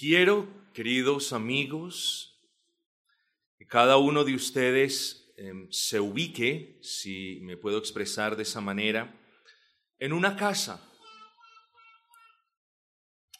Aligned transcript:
Quiero, 0.00 0.48
queridos 0.72 1.30
amigos, 1.34 2.40
que 3.58 3.66
cada 3.66 3.98
uno 3.98 4.24
de 4.24 4.34
ustedes 4.34 5.30
em, 5.36 5.70
se 5.70 6.00
ubique, 6.00 6.78
si 6.80 7.38
me 7.42 7.58
puedo 7.58 7.76
expresar 7.76 8.34
de 8.34 8.44
esa 8.44 8.62
manera, 8.62 9.14
en 9.98 10.14
una 10.14 10.36
casa. 10.36 10.82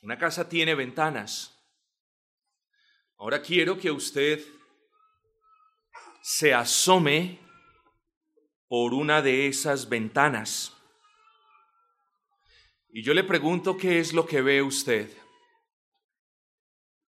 Una 0.03 0.19
casa 0.19 0.51
tiene 0.51 0.75
ventanas. 0.75 1.59
Ahora 3.17 3.41
quiero 3.41 3.79
que 3.79 3.91
usted 3.91 4.45
se 6.21 6.53
asome 6.53 7.39
por 8.69 8.93
una 8.93 9.23
de 9.23 9.47
esas 9.47 9.89
ventanas. 9.89 10.77
Y 12.91 13.02
yo 13.02 13.15
le 13.15 13.24
pregunto 13.24 13.79
qué 13.79 13.98
es 13.98 14.12
lo 14.12 14.27
que 14.27 14.42
ve 14.42 14.61
usted. 14.61 15.11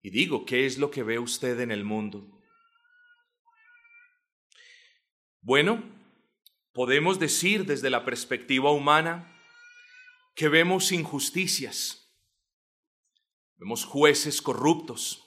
Y 0.03 0.09
digo, 0.09 0.45
¿qué 0.45 0.66
es 0.66 0.77
lo 0.77 0.91
que 0.91 1.02
ve 1.02 1.17
usted 1.17 1.62
en 1.62 1.71
el 1.71 1.85
mundo? 1.85 2.27
Bueno, 5.39 5.81
podemos 6.73 7.20
decir 7.20 7.66
desde 7.66 7.89
la 7.89 8.03
perspectiva 8.03 8.70
humana 8.71 9.34
que 10.35 10.49
vemos 10.49 10.91
injusticias, 10.91 12.13
vemos 13.55 13.85
jueces 13.85 14.41
corruptos, 14.41 15.23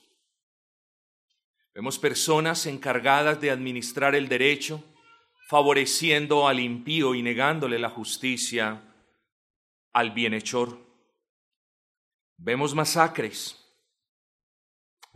vemos 1.72 1.98
personas 1.98 2.66
encargadas 2.66 3.40
de 3.40 3.50
administrar 3.50 4.14
el 4.14 4.28
derecho, 4.28 4.84
favoreciendo 5.48 6.48
al 6.48 6.60
impío 6.60 7.14
y 7.14 7.22
negándole 7.22 7.78
la 7.78 7.88
justicia 7.88 8.94
al 9.94 10.10
bienhechor. 10.10 10.84
Vemos 12.36 12.74
masacres, 12.74 13.65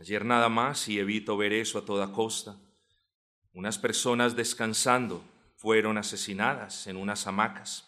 Ayer 0.00 0.24
nada 0.24 0.48
más, 0.48 0.88
y 0.88 0.98
evito 0.98 1.36
ver 1.36 1.52
eso 1.52 1.78
a 1.78 1.84
toda 1.84 2.10
costa, 2.10 2.56
unas 3.52 3.78
personas 3.78 4.34
descansando 4.34 5.22
fueron 5.56 5.98
asesinadas 5.98 6.86
en 6.86 6.96
unas 6.96 7.26
hamacas. 7.26 7.86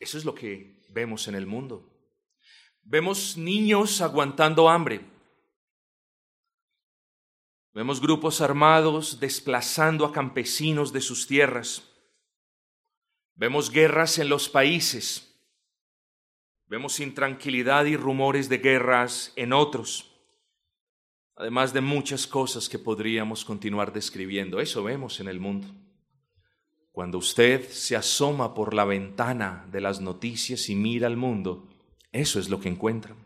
Eso 0.00 0.16
es 0.16 0.24
lo 0.24 0.34
que 0.34 0.80
vemos 0.88 1.28
en 1.28 1.34
el 1.34 1.44
mundo. 1.44 1.86
Vemos 2.82 3.36
niños 3.36 4.00
aguantando 4.00 4.70
hambre. 4.70 5.04
Vemos 7.74 8.00
grupos 8.00 8.40
armados 8.40 9.20
desplazando 9.20 10.06
a 10.06 10.12
campesinos 10.12 10.94
de 10.94 11.02
sus 11.02 11.26
tierras. 11.26 11.82
Vemos 13.34 13.70
guerras 13.70 14.18
en 14.18 14.30
los 14.30 14.48
países. 14.48 15.28
Vemos 16.68 17.00
intranquilidad 17.00 17.84
y 17.84 17.98
rumores 17.98 18.48
de 18.48 18.58
guerras 18.58 19.34
en 19.36 19.52
otros 19.52 20.08
además 21.36 21.72
de 21.72 21.80
muchas 21.80 22.26
cosas 22.26 22.68
que 22.68 22.78
podríamos 22.78 23.44
continuar 23.44 23.92
describiendo. 23.92 24.60
Eso 24.60 24.82
vemos 24.82 25.20
en 25.20 25.28
el 25.28 25.40
mundo. 25.40 25.68
Cuando 26.92 27.18
usted 27.18 27.68
se 27.70 27.96
asoma 27.96 28.54
por 28.54 28.74
la 28.74 28.84
ventana 28.84 29.66
de 29.72 29.80
las 29.80 30.00
noticias 30.00 30.68
y 30.68 30.74
mira 30.74 31.06
al 31.06 31.16
mundo, 31.16 31.68
eso 32.12 32.38
es 32.38 32.50
lo 32.50 32.60
que 32.60 32.68
encuentra. 32.68 33.16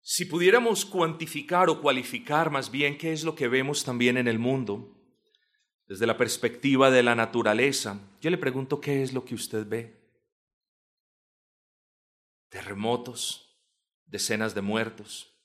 Si 0.00 0.24
pudiéramos 0.24 0.84
cuantificar 0.84 1.68
o 1.68 1.80
cualificar 1.80 2.50
más 2.50 2.70
bien 2.70 2.96
qué 2.96 3.12
es 3.12 3.24
lo 3.24 3.34
que 3.34 3.48
vemos 3.48 3.82
también 3.82 4.16
en 4.16 4.28
el 4.28 4.38
mundo, 4.38 4.96
desde 5.88 6.06
la 6.06 6.16
perspectiva 6.16 6.92
de 6.92 7.02
la 7.02 7.16
naturaleza, 7.16 8.00
yo 8.20 8.30
le 8.30 8.38
pregunto 8.38 8.80
qué 8.80 9.02
es 9.02 9.12
lo 9.12 9.24
que 9.24 9.34
usted 9.34 9.66
ve. 9.66 10.00
Terremotos, 12.48 13.58
decenas 14.06 14.54
de 14.54 14.62
muertos, 14.62 15.35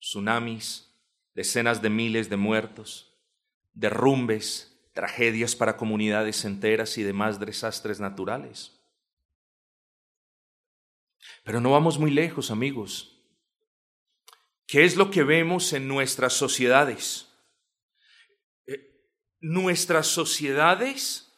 tsunamis, 0.00 0.92
decenas 1.34 1.82
de 1.82 1.90
miles 1.90 2.28
de 2.28 2.36
muertos, 2.36 3.14
derrumbes, 3.72 4.76
tragedias 4.92 5.54
para 5.54 5.76
comunidades 5.76 6.44
enteras 6.44 6.98
y 6.98 7.02
demás 7.02 7.38
desastres 7.38 8.00
naturales. 8.00 8.72
Pero 11.44 11.60
no 11.60 11.70
vamos 11.70 11.98
muy 11.98 12.10
lejos, 12.10 12.50
amigos. 12.50 13.18
¿Qué 14.66 14.84
es 14.84 14.96
lo 14.96 15.10
que 15.10 15.22
vemos 15.22 15.72
en 15.72 15.88
nuestras 15.88 16.32
sociedades? 16.32 17.28
Eh, 18.66 19.00
nuestras 19.40 20.06
sociedades 20.08 21.32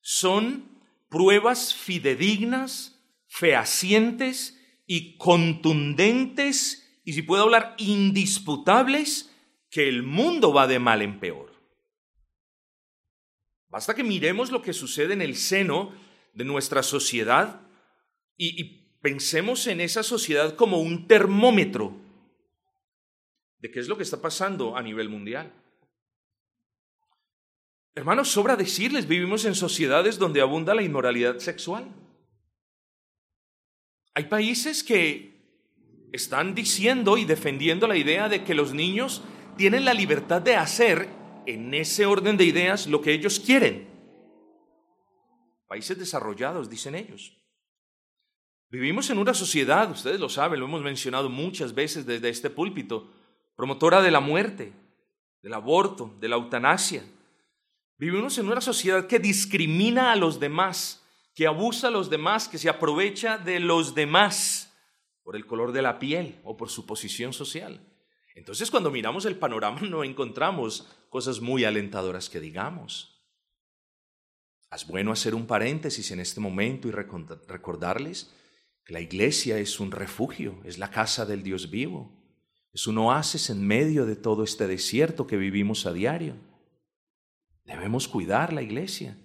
son 0.00 0.68
pruebas 1.08 1.74
fidedignas, 1.74 3.00
fehacientes 3.26 4.60
y 4.86 5.16
contundentes 5.16 6.85
y 7.06 7.12
si 7.12 7.22
puedo 7.22 7.44
hablar, 7.44 7.76
indisputables, 7.78 9.32
que 9.70 9.88
el 9.88 10.02
mundo 10.02 10.52
va 10.52 10.66
de 10.66 10.80
mal 10.80 11.02
en 11.02 11.20
peor. 11.20 11.52
Basta 13.68 13.94
que 13.94 14.02
miremos 14.02 14.50
lo 14.50 14.60
que 14.60 14.72
sucede 14.72 15.12
en 15.12 15.22
el 15.22 15.36
seno 15.36 15.92
de 16.34 16.44
nuestra 16.44 16.82
sociedad 16.82 17.60
y, 18.36 18.60
y 18.60 18.64
pensemos 19.00 19.68
en 19.68 19.80
esa 19.80 20.02
sociedad 20.02 20.56
como 20.56 20.80
un 20.80 21.06
termómetro 21.06 21.94
de 23.60 23.70
qué 23.70 23.78
es 23.78 23.86
lo 23.86 23.96
que 23.96 24.02
está 24.02 24.20
pasando 24.20 24.76
a 24.76 24.82
nivel 24.82 25.08
mundial. 25.08 25.52
Hermanos, 27.94 28.30
sobra 28.30 28.56
decirles, 28.56 29.06
vivimos 29.06 29.44
en 29.44 29.54
sociedades 29.54 30.18
donde 30.18 30.40
abunda 30.40 30.74
la 30.74 30.82
inmoralidad 30.82 31.38
sexual. 31.38 31.86
Hay 34.12 34.24
países 34.24 34.82
que 34.82 35.35
están 36.12 36.54
diciendo 36.54 37.18
y 37.18 37.24
defendiendo 37.24 37.86
la 37.86 37.96
idea 37.96 38.28
de 38.28 38.44
que 38.44 38.54
los 38.54 38.72
niños 38.72 39.22
tienen 39.56 39.84
la 39.84 39.94
libertad 39.94 40.42
de 40.42 40.56
hacer 40.56 41.08
en 41.46 41.72
ese 41.74 42.06
orden 42.06 42.36
de 42.36 42.44
ideas 42.44 42.86
lo 42.86 43.00
que 43.00 43.12
ellos 43.12 43.40
quieren. 43.40 43.88
Países 45.68 45.98
desarrollados, 45.98 46.70
dicen 46.70 46.94
ellos. 46.94 47.36
Vivimos 48.68 49.10
en 49.10 49.18
una 49.18 49.34
sociedad, 49.34 49.90
ustedes 49.90 50.20
lo 50.20 50.28
saben, 50.28 50.60
lo 50.60 50.66
hemos 50.66 50.82
mencionado 50.82 51.28
muchas 51.28 51.74
veces 51.74 52.04
desde 52.04 52.28
este 52.28 52.50
púlpito, 52.50 53.12
promotora 53.56 54.02
de 54.02 54.10
la 54.10 54.20
muerte, 54.20 54.72
del 55.42 55.54
aborto, 55.54 56.14
de 56.20 56.28
la 56.28 56.36
eutanasia. 56.36 57.04
Vivimos 57.98 58.36
en 58.38 58.48
una 58.48 58.60
sociedad 58.60 59.06
que 59.06 59.18
discrimina 59.18 60.12
a 60.12 60.16
los 60.16 60.40
demás, 60.40 61.04
que 61.34 61.46
abusa 61.46 61.88
a 61.88 61.90
los 61.90 62.10
demás, 62.10 62.48
que 62.48 62.58
se 62.58 62.68
aprovecha 62.68 63.38
de 63.38 63.60
los 63.60 63.94
demás 63.94 64.65
por 65.26 65.34
el 65.34 65.44
color 65.44 65.72
de 65.72 65.82
la 65.82 65.98
piel 65.98 66.38
o 66.44 66.56
por 66.56 66.70
su 66.70 66.86
posición 66.86 67.32
social. 67.32 67.80
Entonces 68.36 68.70
cuando 68.70 68.92
miramos 68.92 69.24
el 69.24 69.36
panorama 69.36 69.80
no 69.80 70.04
encontramos 70.04 70.86
cosas 71.10 71.40
muy 71.40 71.64
alentadoras 71.64 72.30
que 72.30 72.38
digamos. 72.38 73.26
Es 74.70 74.86
bueno 74.86 75.10
hacer 75.10 75.34
un 75.34 75.48
paréntesis 75.48 76.12
en 76.12 76.20
este 76.20 76.38
momento 76.38 76.86
y 76.86 76.92
recordarles 76.92 78.32
que 78.84 78.92
la 78.92 79.00
iglesia 79.00 79.58
es 79.58 79.80
un 79.80 79.90
refugio, 79.90 80.60
es 80.62 80.78
la 80.78 80.92
casa 80.92 81.26
del 81.26 81.42
Dios 81.42 81.70
vivo, 81.70 82.12
es 82.72 82.86
un 82.86 82.96
oasis 82.98 83.50
en 83.50 83.66
medio 83.66 84.06
de 84.06 84.14
todo 84.14 84.44
este 84.44 84.68
desierto 84.68 85.26
que 85.26 85.36
vivimos 85.36 85.86
a 85.86 85.92
diario. 85.92 86.36
Debemos 87.64 88.06
cuidar 88.06 88.52
la 88.52 88.62
iglesia 88.62 89.18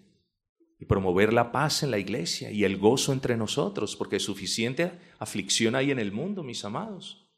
y 0.81 0.85
promover 0.85 1.31
la 1.31 1.51
paz 1.51 1.83
en 1.83 1.91
la 1.91 1.99
iglesia 1.99 2.49
y 2.49 2.63
el 2.63 2.79
gozo 2.79 3.13
entre 3.13 3.37
nosotros, 3.37 3.95
porque 3.95 4.19
suficiente 4.19 4.99
aflicción 5.19 5.75
hay 5.75 5.91
en 5.91 5.99
el 5.99 6.11
mundo, 6.11 6.41
mis 6.41 6.65
amados. 6.65 7.29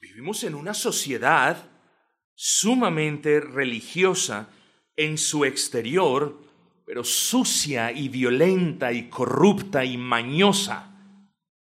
Vivimos 0.00 0.44
en 0.44 0.54
una 0.54 0.74
sociedad 0.74 1.68
sumamente 2.36 3.40
religiosa 3.40 4.50
en 4.94 5.18
su 5.18 5.44
exterior, 5.44 6.40
pero 6.86 7.02
sucia 7.02 7.90
y 7.90 8.08
violenta 8.08 8.92
y 8.92 9.08
corrupta 9.08 9.84
y 9.84 9.96
mañosa 9.96 10.96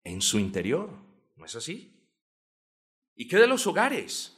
en 0.03 0.21
su 0.21 0.41
interior. 0.41 0.91
¿No 1.37 1.45
es 1.45 1.55
así? 1.55 1.95
¿Y 3.15 3.29
qué 3.29 3.37
de 3.37 3.47
los 3.47 3.65
hogares? 3.69 4.37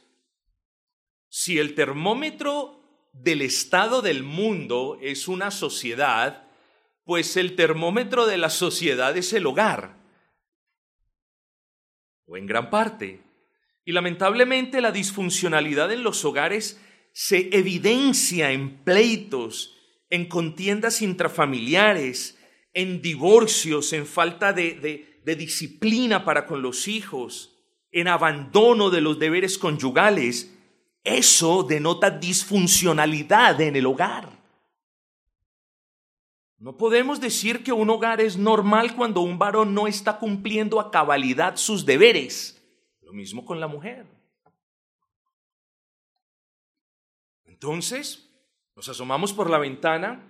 Si 1.29 1.57
el 1.57 1.73
termómetro 1.73 2.80
del 3.13 3.41
estado 3.41 4.01
del 4.01 4.23
mundo 4.23 4.97
es 5.01 5.27
una 5.27 5.51
sociedad, 5.51 6.47
pues 7.03 7.37
el 7.37 7.55
termómetro 7.55 8.25
de 8.25 8.37
la 8.37 8.49
sociedad 8.49 9.15
es 9.17 9.33
el 9.33 9.45
hogar, 9.45 9.97
o 12.25 12.37
en 12.37 12.45
gran 12.45 12.69
parte. 12.69 13.21
Y 13.83 13.91
lamentablemente 13.91 14.79
la 14.79 14.91
disfuncionalidad 14.91 15.91
en 15.91 16.03
los 16.03 16.23
hogares 16.23 16.79
se 17.13 17.49
evidencia 17.55 18.51
en 18.51 18.83
pleitos, 18.83 19.77
en 20.09 20.27
contiendas 20.27 21.01
intrafamiliares, 21.01 22.37
en 22.73 23.01
divorcios, 23.01 23.91
en 23.93 24.05
falta 24.05 24.53
de, 24.53 25.21
disciplina 25.25 26.23
para 26.23 26.45
con 26.45 26.61
los 26.61 26.87
hijos, 26.87 27.57
en 27.91 28.07
abandono 28.07 28.89
de 28.89 29.01
los 29.01 29.19
deberes 29.19 29.57
conyugales 29.57 30.50
eso 31.03 31.63
denota 31.63 32.09
disfuncionalidad 32.09 33.59
en 33.61 33.75
el 33.75 33.85
hogar. 33.85 34.29
No 36.57 36.77
podemos 36.77 37.19
decir 37.19 37.63
que 37.63 37.71
un 37.71 37.89
hogar 37.89 38.21
es 38.21 38.37
normal 38.37 38.95
cuando 38.95 39.21
un 39.21 39.39
varón 39.39 39.73
no 39.73 39.87
está 39.87 40.19
cumpliendo 40.19 40.79
a 40.79 40.91
cabalidad 40.91 41.55
sus 41.57 41.85
deberes. 41.87 42.61
Lo 43.01 43.13
mismo 43.13 43.43
con 43.43 43.59
la 43.59 43.67
mujer. 43.67 44.05
Entonces, 47.45 48.29
nos 48.75 48.87
asomamos 48.89 49.33
por 49.33 49.49
la 49.49 49.57
ventana 49.57 50.23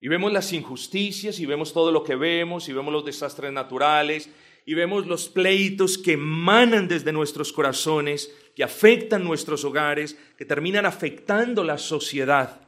y 0.00 0.08
vemos 0.08 0.32
las 0.32 0.52
injusticias 0.52 1.38
y 1.40 1.46
vemos 1.46 1.74
todo 1.74 1.92
lo 1.92 2.04
que 2.04 2.16
vemos 2.16 2.68
y 2.68 2.72
vemos 2.72 2.92
los 2.92 3.04
desastres 3.04 3.52
naturales 3.52 4.30
y 4.68 4.74
vemos 4.74 5.06
los 5.06 5.28
pleitos 5.28 5.96
que 5.96 6.14
emanan 6.14 6.88
desde 6.88 7.12
nuestros 7.12 7.52
corazones, 7.52 8.34
que 8.56 8.64
afectan 8.64 9.22
nuestros 9.22 9.64
hogares, 9.64 10.18
que 10.36 10.44
terminan 10.44 10.84
afectando 10.84 11.62
la 11.62 11.78
sociedad. 11.78 12.60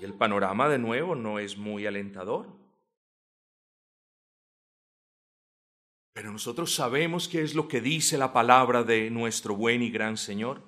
Y 0.00 0.04
el 0.04 0.14
panorama 0.14 0.68
de 0.68 0.78
nuevo 0.78 1.14
no 1.14 1.38
es 1.38 1.56
muy 1.56 1.86
alentador. 1.86 2.48
Pero 6.12 6.32
nosotros 6.32 6.74
sabemos 6.74 7.28
qué 7.28 7.42
es 7.42 7.54
lo 7.54 7.68
que 7.68 7.80
dice 7.80 8.18
la 8.18 8.32
palabra 8.32 8.82
de 8.82 9.08
nuestro 9.08 9.54
buen 9.54 9.82
y 9.82 9.90
gran 9.90 10.16
Señor. 10.16 10.62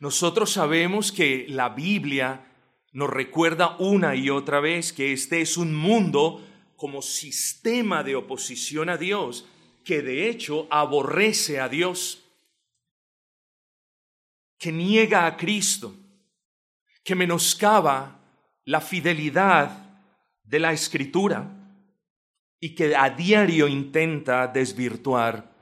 Nosotros 0.00 0.52
sabemos 0.52 1.12
que 1.12 1.46
la 1.48 1.70
Biblia 1.70 2.52
nos 2.92 3.08
recuerda 3.08 3.76
una 3.78 4.16
y 4.16 4.28
otra 4.28 4.60
vez 4.60 4.92
que 4.92 5.14
este 5.14 5.40
es 5.40 5.56
un 5.56 5.74
mundo 5.74 6.44
como 6.76 7.02
sistema 7.02 8.02
de 8.02 8.16
oposición 8.16 8.88
a 8.88 8.96
Dios, 8.96 9.46
que 9.84 10.02
de 10.02 10.28
hecho 10.28 10.66
aborrece 10.70 11.60
a 11.60 11.68
Dios, 11.68 12.22
que 14.58 14.72
niega 14.72 15.26
a 15.26 15.36
Cristo, 15.36 15.94
que 17.04 17.14
menoscaba 17.14 18.20
la 18.64 18.80
fidelidad 18.80 20.00
de 20.42 20.58
la 20.58 20.72
escritura 20.72 21.50
y 22.58 22.74
que 22.74 22.96
a 22.96 23.10
diario 23.10 23.68
intenta 23.68 24.46
desvirtuar 24.48 25.54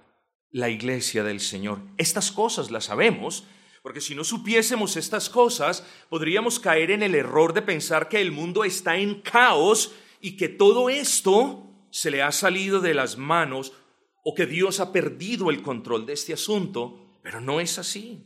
la 0.50 0.70
iglesia 0.70 1.22
del 1.22 1.40
Señor. 1.40 1.80
Estas 1.96 2.30
cosas 2.30 2.70
las 2.70 2.84
sabemos, 2.84 3.44
porque 3.82 4.00
si 4.00 4.14
no 4.14 4.24
supiésemos 4.24 4.96
estas 4.96 5.28
cosas, 5.28 5.84
podríamos 6.08 6.58
caer 6.58 6.90
en 6.90 7.02
el 7.02 7.14
error 7.14 7.52
de 7.52 7.60
pensar 7.60 8.08
que 8.08 8.20
el 8.20 8.32
mundo 8.32 8.64
está 8.64 8.96
en 8.96 9.20
caos 9.20 9.92
y 10.24 10.38
que 10.38 10.48
todo 10.48 10.88
esto 10.88 11.86
se 11.90 12.10
le 12.10 12.22
ha 12.22 12.32
salido 12.32 12.80
de 12.80 12.94
las 12.94 13.18
manos 13.18 13.74
o 14.24 14.34
que 14.34 14.46
Dios 14.46 14.80
ha 14.80 14.90
perdido 14.90 15.50
el 15.50 15.60
control 15.60 16.06
de 16.06 16.14
este 16.14 16.32
asunto, 16.32 17.18
pero 17.22 17.42
no 17.42 17.60
es 17.60 17.78
así. 17.78 18.24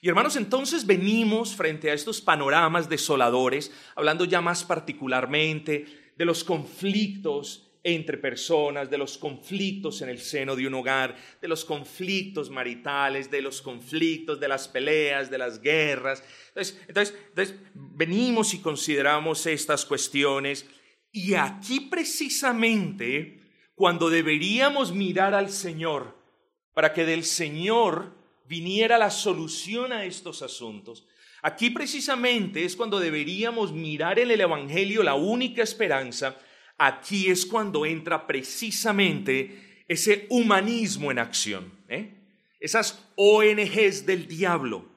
Y 0.00 0.08
hermanos, 0.08 0.36
entonces 0.36 0.86
venimos 0.86 1.56
frente 1.56 1.90
a 1.90 1.94
estos 1.94 2.20
panoramas 2.20 2.88
desoladores, 2.88 3.72
hablando 3.96 4.24
ya 4.24 4.40
más 4.40 4.62
particularmente 4.62 6.12
de 6.16 6.24
los 6.24 6.44
conflictos 6.44 7.69
entre 7.82 8.18
personas, 8.18 8.90
de 8.90 8.98
los 8.98 9.16
conflictos 9.16 10.02
en 10.02 10.08
el 10.08 10.18
seno 10.18 10.54
de 10.54 10.66
un 10.66 10.74
hogar, 10.74 11.16
de 11.40 11.48
los 11.48 11.64
conflictos 11.64 12.50
maritales, 12.50 13.30
de 13.30 13.42
los 13.42 13.62
conflictos, 13.62 14.38
de 14.38 14.48
las 14.48 14.68
peleas, 14.68 15.30
de 15.30 15.38
las 15.38 15.60
guerras. 15.60 16.22
Entonces, 16.48 16.80
entonces, 16.88 17.16
entonces 17.28 17.56
venimos 17.74 18.54
y 18.54 18.58
consideramos 18.58 19.46
estas 19.46 19.84
cuestiones 19.84 20.66
y 21.12 21.34
aquí 21.34 21.80
precisamente 21.80 23.40
cuando 23.74 24.10
deberíamos 24.10 24.92
mirar 24.92 25.34
al 25.34 25.50
Señor 25.50 26.16
para 26.74 26.92
que 26.92 27.04
del 27.04 27.24
Señor 27.24 28.14
viniera 28.46 28.98
la 28.98 29.10
solución 29.10 29.92
a 29.92 30.04
estos 30.04 30.42
asuntos. 30.42 31.06
Aquí 31.42 31.70
precisamente 31.70 32.64
es 32.64 32.76
cuando 32.76 33.00
deberíamos 33.00 33.72
mirar 33.72 34.18
en 34.18 34.30
el 34.30 34.40
Evangelio 34.40 35.02
la 35.02 35.14
única 35.14 35.62
esperanza. 35.62 36.36
Aquí 36.82 37.30
es 37.30 37.44
cuando 37.44 37.84
entra 37.84 38.26
precisamente 38.26 39.84
ese 39.86 40.26
humanismo 40.30 41.10
en 41.10 41.18
acción. 41.18 41.70
¿eh? 41.88 42.14
Esas 42.58 43.06
ONGs 43.16 44.06
del 44.06 44.26
diablo, 44.26 44.88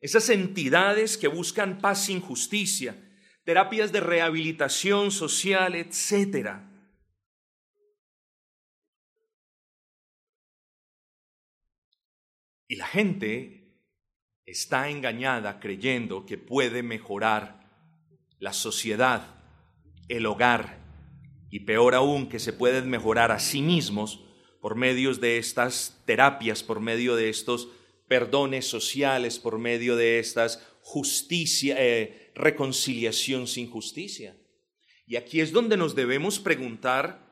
esas 0.00 0.28
entidades 0.28 1.16
que 1.16 1.28
buscan 1.28 1.78
paz 1.78 2.06
sin 2.06 2.20
justicia, 2.20 2.96
terapias 3.44 3.92
de 3.92 4.00
rehabilitación 4.00 5.12
social, 5.12 5.76
etcétera 5.76 6.68
Y 12.66 12.76
la 12.76 12.88
gente 12.88 13.78
está 14.46 14.88
engañada 14.88 15.60
creyendo 15.60 16.26
que 16.26 16.38
puede 16.38 16.82
mejorar 16.82 17.60
la 18.40 18.52
sociedad, 18.52 19.22
el 20.08 20.26
hogar 20.26 20.83
y 21.54 21.60
peor 21.60 21.94
aún 21.94 22.28
que 22.28 22.40
se 22.40 22.52
pueden 22.52 22.90
mejorar 22.90 23.30
a 23.30 23.38
sí 23.38 23.62
mismos 23.62 24.18
por 24.60 24.74
medio 24.74 25.14
de 25.14 25.38
estas 25.38 26.02
terapias, 26.04 26.64
por 26.64 26.80
medio 26.80 27.14
de 27.14 27.28
estos 27.28 27.68
perdones 28.08 28.66
sociales, 28.66 29.38
por 29.38 29.60
medio 29.60 29.94
de 29.94 30.18
estas 30.18 30.66
justicia, 30.80 31.76
eh, 31.78 32.32
reconciliación 32.34 33.46
sin 33.46 33.70
justicia. 33.70 34.36
Y 35.06 35.14
aquí 35.14 35.40
es 35.40 35.52
donde 35.52 35.76
nos 35.76 35.94
debemos 35.94 36.40
preguntar 36.40 37.24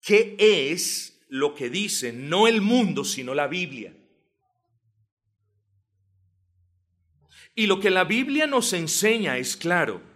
qué 0.00 0.34
es 0.38 1.22
lo 1.28 1.54
que 1.54 1.68
dice 1.68 2.14
no 2.14 2.48
el 2.48 2.62
mundo, 2.62 3.04
sino 3.04 3.34
la 3.34 3.48
Biblia. 3.48 3.94
Y 7.54 7.66
lo 7.66 7.80
que 7.80 7.90
la 7.90 8.04
Biblia 8.04 8.46
nos 8.46 8.72
enseña 8.72 9.36
es 9.36 9.58
claro, 9.58 10.09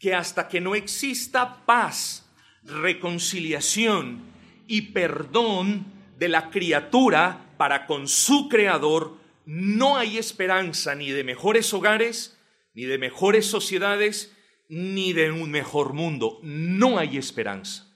que 0.00 0.14
hasta 0.14 0.48
que 0.48 0.60
no 0.60 0.74
exista 0.74 1.64
paz, 1.66 2.26
reconciliación 2.64 4.22
y 4.66 4.82
perdón 4.92 5.84
de 6.18 6.28
la 6.28 6.50
criatura 6.50 7.54
para 7.58 7.86
con 7.86 8.08
su 8.08 8.48
creador, 8.48 9.18
no 9.44 9.98
hay 9.98 10.16
esperanza 10.16 10.94
ni 10.94 11.10
de 11.10 11.22
mejores 11.22 11.72
hogares, 11.74 12.38
ni 12.72 12.84
de 12.84 12.98
mejores 12.98 13.46
sociedades, 13.46 14.34
ni 14.68 15.12
de 15.12 15.30
un 15.30 15.50
mejor 15.50 15.92
mundo. 15.92 16.40
No 16.42 16.98
hay 16.98 17.18
esperanza. 17.18 17.86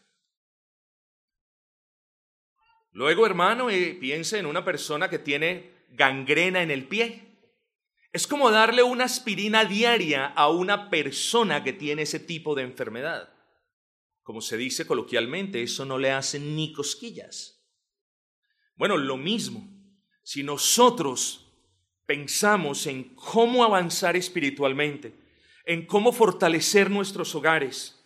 Luego, 2.93 3.27
hermano, 3.27 3.71
eh, 3.71 3.97
piense 3.99 4.39
en 4.39 4.47
una 4.47 4.65
persona 4.65 5.09
que 5.09 5.19
tiene 5.19 5.73
gangrena 5.91 6.63
en 6.63 6.71
el 6.71 6.87
pie. 6.87 7.34
Es 8.15 8.29
como 8.29 8.53
darle 8.53 8.85
una 8.85 9.07
aspirina 9.07 9.65
diaria 9.65 10.27
a 10.27 10.49
una 10.49 10.89
persona 10.89 11.65
que 11.65 11.73
tiene 11.73 12.03
ese 12.03 12.21
tipo 12.21 12.55
de 12.55 12.63
enfermedad. 12.63 13.29
Como 14.23 14.41
se 14.41 14.57
dice 14.57 14.87
coloquialmente, 14.87 15.65
eso 15.65 15.85
no 15.85 15.99
le 15.99 16.13
hace 16.13 16.39
ni 16.39 16.73
cosquillas. 16.73 17.61
Bueno, 18.77 18.99
lo 18.99 19.17
mismo. 19.17 19.69
Si 20.23 20.45
nosotros 20.45 21.53
pensamos 22.07 22.87
en 22.87 23.17
cómo 23.17 23.65
avanzar 23.65 24.15
espiritualmente, 24.15 25.13
en 25.67 25.85
cómo 25.85 26.13
fortalecer 26.13 26.93
nuestros 26.93 27.35
hogares, 27.35 28.01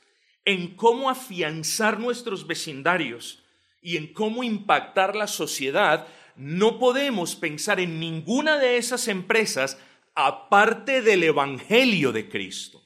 en 0.46 0.74
cómo 0.74 1.10
afianzar 1.10 2.00
nuestros 2.00 2.46
vecindarios 2.46 3.44
y 3.82 3.98
en 3.98 4.14
cómo 4.14 4.42
impactar 4.42 5.14
la 5.14 5.26
sociedad, 5.26 6.08
no 6.34 6.78
podemos 6.78 7.36
pensar 7.36 7.78
en 7.78 8.00
ninguna 8.00 8.56
de 8.56 8.78
esas 8.78 9.06
empresas 9.08 9.76
aparte 10.20 11.00
del 11.00 11.22
Evangelio 11.22 12.10
de 12.10 12.28
Cristo. 12.28 12.82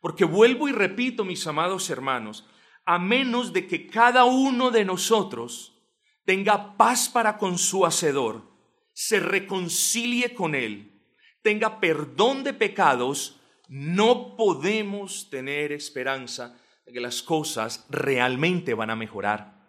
Porque 0.00 0.24
vuelvo 0.24 0.68
y 0.68 0.72
repito, 0.72 1.24
mis 1.24 1.46
amados 1.46 1.88
hermanos, 1.90 2.44
a 2.84 2.98
menos 2.98 3.52
de 3.52 3.68
que 3.68 3.86
cada 3.86 4.24
uno 4.24 4.72
de 4.72 4.84
nosotros 4.84 5.80
tenga 6.24 6.76
paz 6.76 7.08
para 7.08 7.38
con 7.38 7.56
su 7.56 7.86
Hacedor, 7.86 8.50
se 8.92 9.20
reconcilie 9.20 10.34
con 10.34 10.56
Él, 10.56 11.00
tenga 11.40 11.78
perdón 11.78 12.42
de 12.42 12.52
pecados, 12.52 13.40
no 13.68 14.34
podemos 14.36 15.30
tener 15.30 15.70
esperanza 15.70 16.58
de 16.84 16.92
que 16.92 17.00
las 17.00 17.22
cosas 17.22 17.86
realmente 17.90 18.74
van 18.74 18.90
a 18.90 18.96
mejorar. 18.96 19.59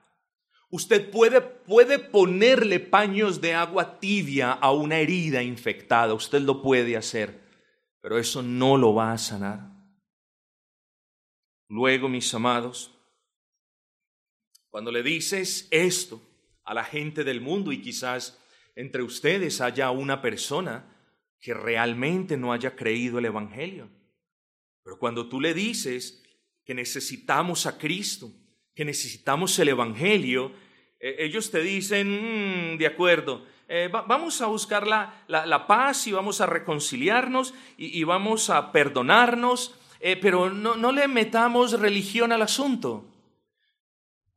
Usted 0.71 1.11
puede, 1.11 1.41
puede 1.41 1.99
ponerle 1.99 2.79
paños 2.79 3.41
de 3.41 3.53
agua 3.53 3.99
tibia 3.99 4.53
a 4.53 4.71
una 4.71 4.99
herida 4.99 5.43
infectada, 5.43 6.13
usted 6.13 6.41
lo 6.41 6.61
puede 6.61 6.95
hacer, 6.95 7.41
pero 7.99 8.17
eso 8.17 8.41
no 8.41 8.77
lo 8.77 8.93
va 8.93 9.11
a 9.11 9.17
sanar. 9.17 9.69
Luego, 11.67 12.07
mis 12.07 12.33
amados, 12.33 12.97
cuando 14.69 14.93
le 14.93 15.03
dices 15.03 15.67
esto 15.71 16.21
a 16.63 16.73
la 16.73 16.85
gente 16.85 17.25
del 17.25 17.41
mundo 17.41 17.73
y 17.73 17.81
quizás 17.81 18.41
entre 18.73 19.03
ustedes 19.03 19.59
haya 19.59 19.91
una 19.91 20.21
persona 20.21 20.85
que 21.41 21.53
realmente 21.53 22.37
no 22.37 22.53
haya 22.53 22.77
creído 22.77 23.19
el 23.19 23.25
Evangelio, 23.25 23.89
pero 24.83 24.97
cuando 24.97 25.27
tú 25.27 25.41
le 25.41 25.53
dices 25.53 26.23
que 26.63 26.73
necesitamos 26.73 27.65
a 27.65 27.77
Cristo, 27.77 28.31
que 28.81 28.85
necesitamos 28.85 29.59
el 29.59 29.69
Evangelio, 29.69 30.53
eh, 30.99 31.17
ellos 31.19 31.51
te 31.51 31.61
dicen, 31.61 32.73
mm, 32.73 32.77
de 32.79 32.87
acuerdo, 32.87 33.45
eh, 33.67 33.89
vamos 33.91 34.41
a 34.41 34.47
buscar 34.47 34.87
la, 34.87 35.23
la, 35.27 35.67
paz 35.67 36.07
y 36.07 36.13
vamos 36.13 36.41
a 36.41 36.47
reconciliarnos 36.47 37.53
y, 37.77 38.03
vamos 38.05 38.49
a 38.49 38.71
perdonarnos 38.71 39.75
eh, 39.99 40.17
pero 40.19 40.49
no, 40.49 40.75
no 40.77 40.91
le 40.91 41.07
metamos 41.07 41.79
religión 41.79 42.31
al 42.31 42.41
asunto. 42.41 43.05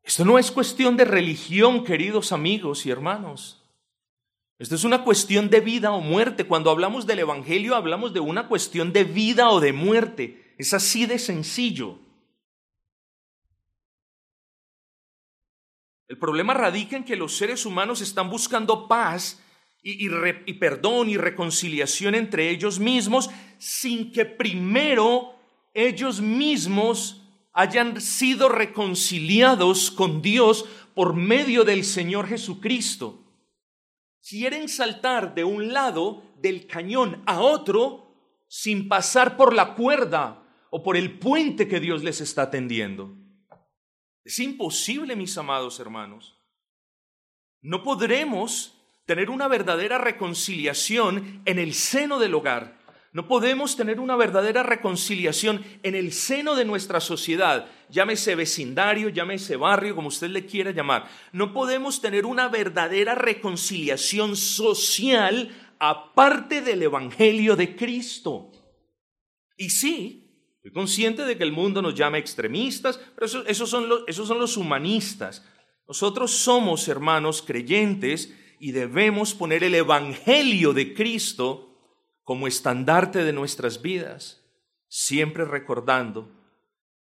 Esto 0.03 0.27
no 0.27 0.39
es 0.39 0.51
cuestión 0.51 0.99
de 0.99 1.07
religión, 1.07 1.83
queridos 1.83 2.31
amigos 2.31 2.85
y 2.85 2.91
hermanos. 2.91 3.65
Esto 4.59 4.75
es 4.75 4.85
una 4.85 5.05
cuestión 5.05 5.49
de 5.49 5.61
vida 5.61 5.91
o 5.91 6.03
muerte. 6.03 6.45
Cuando 6.45 6.71
hablamos 6.71 7.07
del 7.07 7.21
Evangelio 7.21 7.77
hablamos 7.77 8.13
de 8.13 8.21
una 8.21 8.47
cuestión 8.47 8.93
de 8.93 9.05
vida 9.05 9.49
o 9.49 9.61
de 9.61 9.73
muerte. 9.73 10.53
Es 10.59 10.75
así 10.75 11.07
de 11.07 11.19
sencillo. 11.19 12.04
El 16.09 16.19
problema 16.19 16.53
radica 16.55 16.97
en 16.97 17.05
que 17.05 17.17
los 17.17 17.37
seres 17.37 17.65
humanos 17.65 18.01
están 18.01 18.29
buscando 18.29 18.87
paz 18.89 19.41
y, 19.83 20.55
perdón 20.55 21.11
y 21.11 21.17
reconciliación 21.17 22.15
entre 22.15 22.51
ellos 22.51 22.79
mismos 22.79 23.31
sin 23.59 24.13
que 24.13 24.25
primero 24.25 25.35
ellos 25.75 26.21
mismos 26.21 27.23
hayan 27.53 28.01
sido 28.01 28.49
reconciliados 28.49 29.91
con 29.91 30.23
Dios 30.23 30.65
por 30.95 31.15
medio 31.15 31.65
del 31.65 31.85
Señor 31.85 32.27
Jesucristo. 32.29 33.23
Quieren 34.27 34.69
saltar 34.69 35.35
de 35.35 35.45
un 35.45 35.73
lado 35.73 36.23
del 36.41 36.67
cañón 36.67 37.23
a 37.27 37.41
otro 37.41 38.15
sin 38.49 38.89
pasar 38.89 39.37
por 39.37 39.55
la 39.55 39.75
cuerda 39.75 40.43
o 40.71 40.83
por 40.83 40.97
el 40.97 41.19
puente 41.19 41.69
que 41.69 41.81
Dios 41.81 42.03
les 42.03 42.21
está 42.21 42.51
tendiendo. 42.51 43.24
Es 44.25 44.39
imposible, 44.39 45.17
mis 45.17 45.37
amados 45.37 45.79
hermanos. 45.81 46.41
No 47.61 47.83
podremos 47.83 48.75
tener 49.05 49.29
una 49.29 49.49
verdadera 49.49 49.99
reconciliación 49.99 51.43
en 51.45 51.59
el 51.59 51.75
seno 51.75 52.19
del 52.19 52.35
hogar. 52.35 52.79
No 53.13 53.29
podemos 53.29 53.77
tener 53.77 54.01
una 54.01 54.17
verdadera 54.17 54.63
reconciliación 54.63 55.65
en 55.83 55.95
el 55.95 56.13
seno 56.13 56.57
de 56.57 56.65
nuestra 56.65 57.01
sociedad, 57.01 57.71
llámese 57.89 58.35
vecindario, 58.35 59.09
llámese 59.09 59.55
barrio, 59.55 59.95
como 59.95 60.09
usted 60.09 60.31
le 60.31 60.47
quiera 60.47 60.73
llamar. 60.73 61.09
No 61.33 61.53
podemos 61.53 62.01
tener 62.01 62.27
una 62.27 62.49
verdadera 62.49 63.15
reconciliación 63.15 64.35
social 64.35 65.55
aparte 65.79 66.61
del 66.61 66.83
Evangelio 66.83 67.55
de 67.55 67.77
Cristo. 67.77 68.51
Y 69.57 69.71
sí, 69.71 70.24
Estoy 70.65 70.81
consciente 70.81 71.27
de 71.27 71.37
que 71.37 71.45
el 71.45 71.53
mundo 71.53 71.83
nos 71.83 71.95
llama 71.95 72.17
extremistas, 72.17 72.99
pero 73.15 73.27
esos, 73.47 73.69
son 73.69 73.87
los, 73.87 74.03
esos 74.07 74.27
son 74.27 74.39
los 74.39 74.57
humanistas. 74.57 75.45
Nosotros 75.87 76.31
somos 76.31 76.89
hermanos 76.89 77.43
creyentes 77.43 78.35
y 78.59 78.73
debemos 78.73 79.35
poner 79.35 79.63
el 79.63 79.75
Evangelio 79.75 80.73
de 80.73 80.95
Cristo 80.95 81.69
como 82.23 82.47
estandarte 82.47 83.25
de 83.25 83.35
nuestras 83.35 83.83
vidas, 83.83 84.43
siempre 84.89 85.45
recordando 85.45 86.31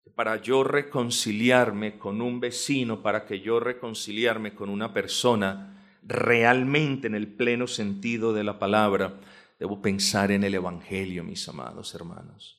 que 0.05 0.11
para 0.13 0.41
yo 0.41 0.63
reconciliarme 0.63 1.99
con 1.99 2.23
un 2.23 2.39
vecino, 2.39 3.03
para 3.03 3.27
que 3.27 3.41
yo 3.41 3.59
reconciliarme 3.59 4.55
con 4.55 4.69
una 4.71 4.95
persona 4.95 5.99
realmente 6.05 7.09
en 7.09 7.17
el 7.17 7.27
pleno 7.27 7.67
sentido 7.67 8.33
de 8.33 8.45
la 8.45 8.61
palabra, 8.61 9.19
debo 9.59 9.83
pensar 9.83 10.31
en 10.31 10.45
el 10.45 10.55
Evangelio, 10.55 11.25
mis 11.25 11.49
amados 11.49 11.93
hermanos. 11.97 12.58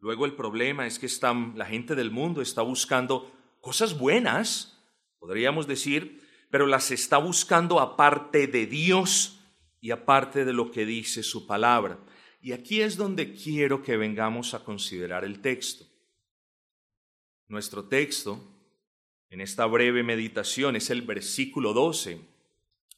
Luego 0.00 0.26
el 0.26 0.34
problema 0.34 0.86
es 0.86 0.98
que 0.98 1.08
la 1.56 1.66
gente 1.66 1.94
del 1.94 2.10
mundo 2.10 2.40
está 2.40 2.62
buscando 2.62 3.32
cosas 3.60 3.98
buenas, 3.98 4.78
podríamos 5.18 5.66
decir, 5.66 6.22
pero 6.50 6.66
las 6.66 6.90
está 6.90 7.18
buscando 7.18 7.80
aparte 7.80 8.46
de 8.46 8.66
Dios 8.66 9.40
y 9.80 9.90
aparte 9.90 10.44
de 10.44 10.52
lo 10.52 10.70
que 10.70 10.86
dice 10.86 11.22
su 11.22 11.46
palabra. 11.46 11.98
Y 12.40 12.52
aquí 12.52 12.80
es 12.80 12.96
donde 12.96 13.34
quiero 13.34 13.82
que 13.82 13.96
vengamos 13.96 14.54
a 14.54 14.64
considerar 14.64 15.24
el 15.24 15.40
texto. 15.40 15.84
Nuestro 17.48 17.84
texto 17.84 18.40
en 19.30 19.40
esta 19.40 19.66
breve 19.66 20.02
meditación 20.02 20.76
es 20.76 20.90
el 20.90 21.02
versículo 21.02 21.72
12 21.72 22.20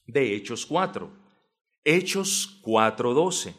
de 0.07 0.35
Hechos 0.35 0.67
4. 0.67 1.11
Hechos 1.85 2.61
4:12 2.63 3.55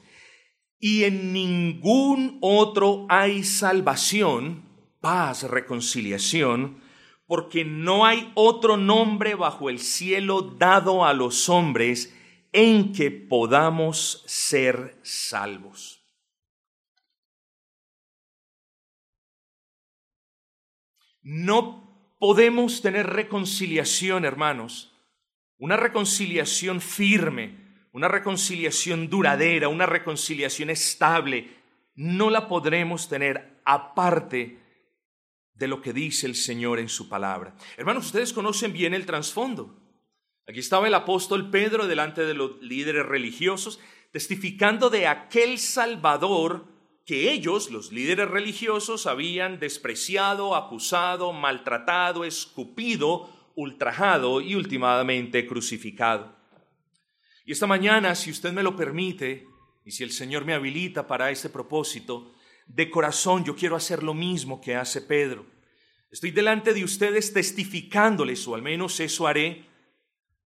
y 0.82 1.04
en 1.04 1.32
ningún 1.32 2.40
otro 2.42 3.06
hay 3.08 3.44
salvación, 3.44 4.64
paz, 5.00 5.44
reconciliación, 5.44 6.82
porque 7.28 7.64
no 7.64 8.06
hay 8.06 8.32
otro 8.34 8.76
nombre 8.76 9.36
bajo 9.36 9.70
el 9.70 9.80
cielo 9.80 10.42
dado 10.42 11.06
a 11.06 11.14
los 11.14 11.48
hombres 11.50 12.14
en 12.52 12.92
que 12.94 13.12
podamos 13.12 14.24
ser 14.26 15.00
salvos. 15.04 16.04
No 21.22 22.16
podemos 22.20 22.82
tener 22.82 23.06
reconciliación, 23.06 24.26
hermanos, 24.26 24.92
una 25.60 25.78
reconciliación 25.78 26.82
firme, 26.82 27.71
una 27.94 28.08
reconciliación 28.08 29.10
duradera, 29.10 29.68
una 29.68 29.86
reconciliación 29.86 30.70
estable, 30.70 31.50
no 31.96 32.30
la 32.30 32.48
podremos 32.48 33.10
tener 33.10 33.60
aparte 33.66 34.60
de 35.54 35.68
lo 35.68 35.82
que 35.82 35.94
dice 35.94 36.26
el 36.26 36.36
Señor 36.36 36.80
en 36.80 36.90
su 36.90 37.10
palabra. 37.10 37.56
Hermanos, 37.78 38.08
ustedes 38.08 38.34
conocen 38.34 38.74
bien 38.74 38.94
el 38.94 39.06
trasfondo. 39.06 39.78
Aquí 40.48 40.60
estaba 40.60 40.88
el 40.88 40.94
apóstol 40.94 41.52
Pedro 41.52 41.88
delante 41.88 42.26
de 42.26 42.34
los 42.34 42.62
líderes 42.62 43.06
religiosos, 43.06 43.80
testificando 44.12 44.90
de 44.90 45.08
aquel 45.08 45.60
Salvador 45.60 46.66
que 47.06 47.32
ellos, 47.32 47.72
los 47.72 47.92
líderes 47.92 48.30
religiosos, 48.30 49.06
habían 49.06 49.60
despreciado, 49.60 50.56
acusado, 50.56 51.34
maltratado, 51.34 52.26
escupido, 52.26 53.30
ultrajado 53.56 54.42
y 54.42 54.56
últimamente 54.56 55.46
crucificado. 55.46 56.41
Y 57.52 57.54
esta 57.54 57.68
mañana, 57.68 58.16
si 58.16 58.32
usted 58.32 58.54
me 58.54 58.64
lo 58.64 58.78
permite, 58.78 59.46
y 59.84 59.92
si 59.92 60.04
el 60.06 60.14
Señor 60.14 60.46
me 60.46 60.54
habilita 60.54 61.06
para 61.06 61.32
ese 61.32 61.50
propósito, 61.50 62.32
de 62.66 62.90
corazón 62.90 63.44
yo 63.44 63.58
quiero 63.58 63.76
hacer 63.76 64.04
lo 64.04 64.14
mismo 64.14 64.62
que 64.62 64.78
hace 64.78 65.02
Pedro. 65.02 65.46
Estoy 66.10 66.32
delante 66.32 66.74
de 66.74 66.86
ustedes 66.86 67.34
testificándoles, 67.34 68.48
o 68.48 68.56
al 68.56 68.62
menos 68.62 69.02
eso 69.02 69.28
haré, 69.28 69.66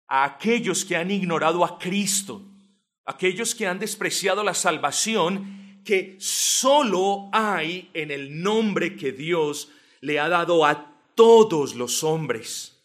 a 0.08 0.24
aquellos 0.24 0.84
que 0.84 0.94
han 0.94 1.10
ignorado 1.10 1.64
a 1.64 1.78
Cristo, 1.78 2.42
aquellos 3.06 3.54
que 3.54 3.66
han 3.66 3.78
despreciado 3.78 4.44
la 4.44 4.52
salvación 4.52 5.80
que 5.86 6.16
solo 6.20 7.30
hay 7.32 7.88
en 7.94 8.10
el 8.10 8.42
nombre 8.42 8.96
que 8.96 9.12
Dios 9.12 9.70
le 10.02 10.20
ha 10.20 10.28
dado 10.28 10.66
a 10.66 11.00
todos 11.14 11.74
los 11.76 12.04
hombres. 12.04 12.84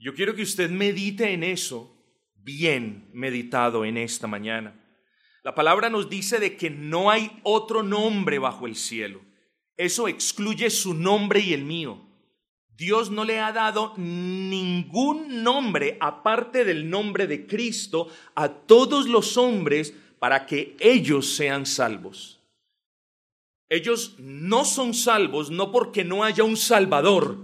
Yo 0.00 0.14
quiero 0.14 0.34
que 0.34 0.42
usted 0.42 0.68
medite 0.68 1.30
en 1.30 1.44
eso 1.44 1.95
bien 2.46 3.10
meditado 3.12 3.84
en 3.84 3.96
esta 3.96 4.28
mañana. 4.28 4.80
La 5.42 5.54
palabra 5.56 5.90
nos 5.90 6.08
dice 6.08 6.38
de 6.38 6.56
que 6.56 6.70
no 6.70 7.10
hay 7.10 7.40
otro 7.42 7.82
nombre 7.82 8.38
bajo 8.38 8.66
el 8.68 8.76
cielo. 8.76 9.20
Eso 9.76 10.06
excluye 10.06 10.70
su 10.70 10.94
nombre 10.94 11.40
y 11.40 11.52
el 11.52 11.64
mío. 11.64 12.00
Dios 12.76 13.10
no 13.10 13.24
le 13.24 13.40
ha 13.40 13.52
dado 13.52 13.94
ningún 13.96 15.42
nombre 15.42 15.98
aparte 16.00 16.64
del 16.64 16.88
nombre 16.88 17.26
de 17.26 17.46
Cristo 17.46 18.08
a 18.36 18.48
todos 18.48 19.08
los 19.08 19.36
hombres 19.36 19.92
para 20.20 20.46
que 20.46 20.76
ellos 20.78 21.34
sean 21.34 21.66
salvos. 21.66 22.40
Ellos 23.68 24.14
no 24.18 24.64
son 24.64 24.94
salvos 24.94 25.50
no 25.50 25.72
porque 25.72 26.04
no 26.04 26.22
haya 26.22 26.44
un 26.44 26.56
Salvador, 26.56 27.38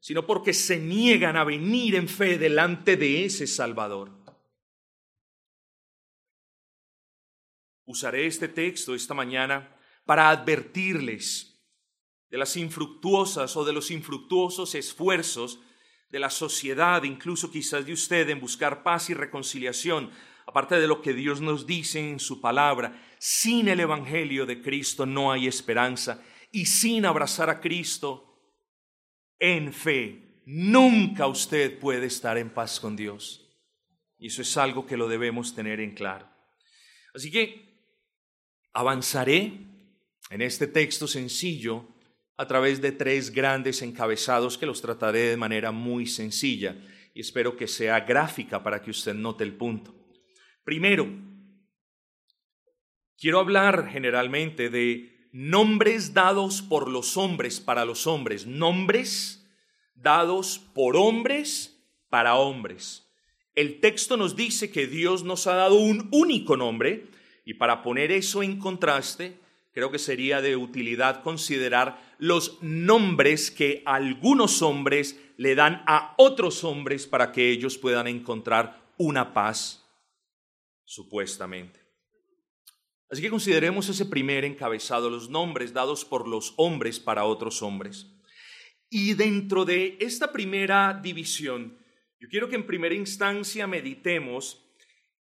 sino 0.00 0.26
porque 0.26 0.54
se 0.54 0.78
niegan 0.78 1.36
a 1.36 1.44
venir 1.44 1.96
en 1.96 2.08
fe 2.08 2.38
delante 2.38 2.96
de 2.96 3.26
ese 3.26 3.46
Salvador. 3.46 4.17
Usaré 7.88 8.26
este 8.26 8.48
texto 8.48 8.94
esta 8.94 9.14
mañana 9.14 9.74
para 10.04 10.28
advertirles 10.28 11.58
de 12.28 12.36
las 12.36 12.54
infructuosas 12.58 13.56
o 13.56 13.64
de 13.64 13.72
los 13.72 13.90
infructuosos 13.90 14.74
esfuerzos 14.74 15.58
de 16.10 16.18
la 16.18 16.28
sociedad, 16.28 17.02
incluso 17.04 17.50
quizás 17.50 17.86
de 17.86 17.94
usted, 17.94 18.28
en 18.28 18.40
buscar 18.40 18.82
paz 18.82 19.08
y 19.08 19.14
reconciliación, 19.14 20.10
aparte 20.46 20.78
de 20.78 20.86
lo 20.86 21.00
que 21.00 21.14
Dios 21.14 21.40
nos 21.40 21.66
dice 21.66 21.98
en 21.98 22.20
su 22.20 22.42
palabra. 22.42 23.02
Sin 23.18 23.68
el 23.68 23.80
Evangelio 23.80 24.44
de 24.44 24.60
Cristo 24.60 25.06
no 25.06 25.32
hay 25.32 25.46
esperanza 25.46 26.22
y 26.52 26.66
sin 26.66 27.06
abrazar 27.06 27.48
a 27.48 27.58
Cristo 27.58 28.38
en 29.38 29.72
fe, 29.72 30.42
nunca 30.44 31.26
usted 31.26 31.78
puede 31.78 32.04
estar 32.04 32.36
en 32.36 32.50
paz 32.50 32.80
con 32.80 32.96
Dios. 32.96 33.48
Y 34.18 34.26
eso 34.26 34.42
es 34.42 34.54
algo 34.58 34.84
que 34.84 34.98
lo 34.98 35.08
debemos 35.08 35.54
tener 35.54 35.80
en 35.80 35.94
claro. 35.94 36.28
Así 37.14 37.30
que 37.30 37.67
Avanzaré 38.78 39.54
en 40.30 40.40
este 40.40 40.68
texto 40.68 41.08
sencillo 41.08 41.84
a 42.36 42.46
través 42.46 42.80
de 42.80 42.92
tres 42.92 43.32
grandes 43.32 43.82
encabezados 43.82 44.56
que 44.56 44.66
los 44.66 44.80
trataré 44.80 45.30
de 45.30 45.36
manera 45.36 45.72
muy 45.72 46.06
sencilla 46.06 46.76
y 47.12 47.22
espero 47.22 47.56
que 47.56 47.66
sea 47.66 47.98
gráfica 47.98 48.62
para 48.62 48.80
que 48.80 48.92
usted 48.92 49.14
note 49.14 49.42
el 49.42 49.54
punto. 49.54 49.92
Primero, 50.62 51.08
quiero 53.16 53.40
hablar 53.40 53.88
generalmente 53.90 54.70
de 54.70 55.28
nombres 55.32 56.14
dados 56.14 56.62
por 56.62 56.88
los 56.88 57.16
hombres 57.16 57.58
para 57.58 57.84
los 57.84 58.06
hombres, 58.06 58.46
nombres 58.46 59.44
dados 59.96 60.60
por 60.72 60.96
hombres 60.96 61.84
para 62.08 62.36
hombres. 62.36 63.10
El 63.56 63.80
texto 63.80 64.16
nos 64.16 64.36
dice 64.36 64.70
que 64.70 64.86
Dios 64.86 65.24
nos 65.24 65.48
ha 65.48 65.56
dado 65.56 65.74
un 65.74 66.08
único 66.12 66.56
nombre 66.56 67.17
y 67.48 67.54
para 67.54 67.82
poner 67.82 68.12
eso 68.12 68.42
en 68.42 68.58
contraste, 68.58 69.38
creo 69.72 69.90
que 69.90 69.98
sería 69.98 70.42
de 70.42 70.54
utilidad 70.54 71.22
considerar 71.22 72.14
los 72.18 72.62
nombres 72.62 73.50
que 73.50 73.82
algunos 73.86 74.60
hombres 74.60 75.18
le 75.38 75.54
dan 75.54 75.82
a 75.86 76.14
otros 76.18 76.62
hombres 76.62 77.06
para 77.06 77.32
que 77.32 77.48
ellos 77.48 77.78
puedan 77.78 78.06
encontrar 78.06 78.92
una 78.98 79.32
paz, 79.32 79.82
supuestamente. 80.84 81.80
Así 83.08 83.22
que 83.22 83.30
consideremos 83.30 83.88
ese 83.88 84.04
primer 84.04 84.44
encabezado, 84.44 85.08
los 85.08 85.30
nombres 85.30 85.72
dados 85.72 86.04
por 86.04 86.28
los 86.28 86.52
hombres 86.58 87.00
para 87.00 87.24
otros 87.24 87.62
hombres. 87.62 88.08
Y 88.90 89.14
dentro 89.14 89.64
de 89.64 89.96
esta 90.00 90.32
primera 90.32 91.00
división, 91.02 91.78
yo 92.20 92.28
quiero 92.28 92.50
que 92.50 92.56
en 92.56 92.66
primera 92.66 92.94
instancia 92.94 93.66
meditemos 93.66 94.67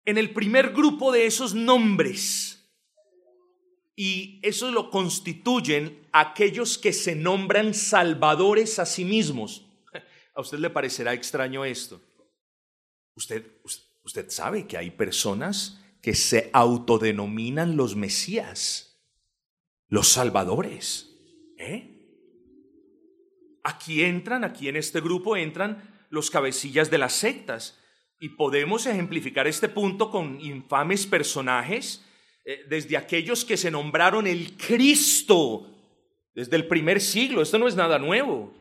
en 0.06 0.18
el 0.18 0.34
primer 0.34 0.72
grupo 0.72 1.12
de 1.12 1.26
esos 1.26 1.54
nombres. 1.54 2.60
Y 3.96 4.40
eso 4.42 4.72
lo 4.72 4.90
constituyen 4.90 6.08
aquellos 6.12 6.78
que 6.78 6.94
se 6.94 7.16
nombran 7.16 7.74
salvadores 7.74 8.80
a 8.80 8.86
sí 8.86 9.06
mismos. 9.06 9.66
A 10.36 10.42
usted 10.42 10.58
le 10.58 10.72
parecerá 10.72 11.14
extraño 11.14 11.64
esto. 11.64 12.02
Usted, 13.16 13.46
usted 14.04 14.30
sabe 14.32 14.66
que 14.66 14.78
hay 14.78 14.90
personas 14.90 15.80
que 16.02 16.16
se 16.16 16.50
autodenominan 16.54 17.78
los 17.78 17.96
Mesías, 17.96 19.00
los 19.88 20.08
salvadores. 20.08 21.16
¿eh? 21.60 21.94
Aquí 23.64 24.04
entran, 24.04 24.44
aquí 24.44 24.68
en 24.68 24.76
este 24.76 25.02
grupo 25.02 25.38
entran 25.38 26.06
los 26.10 26.32
cabecillas 26.32 26.90
de 26.90 26.98
las 26.98 27.14
sectas 27.14 27.80
y 28.24 28.30
podemos 28.30 28.86
ejemplificar 28.86 29.48
este 29.48 29.68
punto 29.68 30.10
con 30.10 30.40
infames 30.40 31.06
personajes, 31.06 32.06
eh, 32.46 32.64
desde 32.70 32.96
aquellos 32.96 33.44
que 33.44 33.58
se 33.58 33.70
nombraron 33.70 34.28
el 34.28 34.56
Cristo 34.56 35.68
desde 36.34 36.56
el 36.56 36.68
primer 36.68 37.02
siglo. 37.02 37.42
Esto 37.42 37.60
no 37.60 37.68
es 37.68 37.76
nada 37.76 38.00
nuevo. 38.00 38.54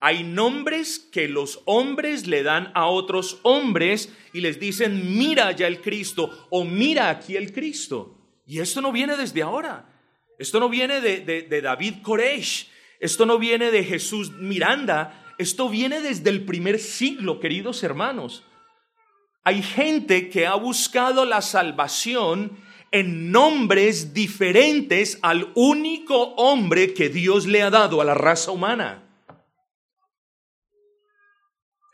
Hay 0.00 0.24
nombres 0.24 0.98
que 0.98 1.28
los 1.28 1.60
hombres 1.66 2.26
le 2.26 2.42
dan 2.42 2.72
a 2.74 2.86
otros 2.86 3.38
hombres 3.42 4.10
y 4.32 4.40
les 4.40 4.58
dicen, 4.58 5.18
mira 5.18 5.52
ya 5.52 5.66
el 5.66 5.82
Cristo 5.82 6.46
o 6.48 6.64
mira 6.64 7.10
aquí 7.10 7.36
el 7.36 7.52
Cristo. 7.52 8.16
Y 8.46 8.60
esto 8.60 8.80
no 8.80 8.92
viene 8.92 9.18
desde 9.18 9.42
ahora. 9.42 9.94
Esto 10.38 10.58
no 10.58 10.70
viene 10.70 11.02
de, 11.02 11.20
de 11.20 11.60
David 11.60 11.96
Koresh. 12.00 12.70
Esto 12.98 13.26
no 13.26 13.38
viene 13.38 13.70
de 13.70 13.84
Jesús 13.84 14.32
Miranda. 14.32 15.27
Esto 15.38 15.68
viene 15.68 16.00
desde 16.00 16.30
el 16.30 16.44
primer 16.44 16.80
siglo, 16.80 17.38
queridos 17.38 17.84
hermanos. 17.84 18.44
Hay 19.44 19.62
gente 19.62 20.28
que 20.28 20.48
ha 20.48 20.56
buscado 20.56 21.24
la 21.24 21.42
salvación 21.42 22.58
en 22.90 23.30
nombres 23.30 24.12
diferentes 24.12 25.18
al 25.22 25.52
único 25.54 26.34
hombre 26.34 26.92
que 26.92 27.08
Dios 27.08 27.46
le 27.46 27.62
ha 27.62 27.70
dado 27.70 28.00
a 28.00 28.04
la 28.04 28.14
raza 28.14 28.50
humana. 28.50 29.04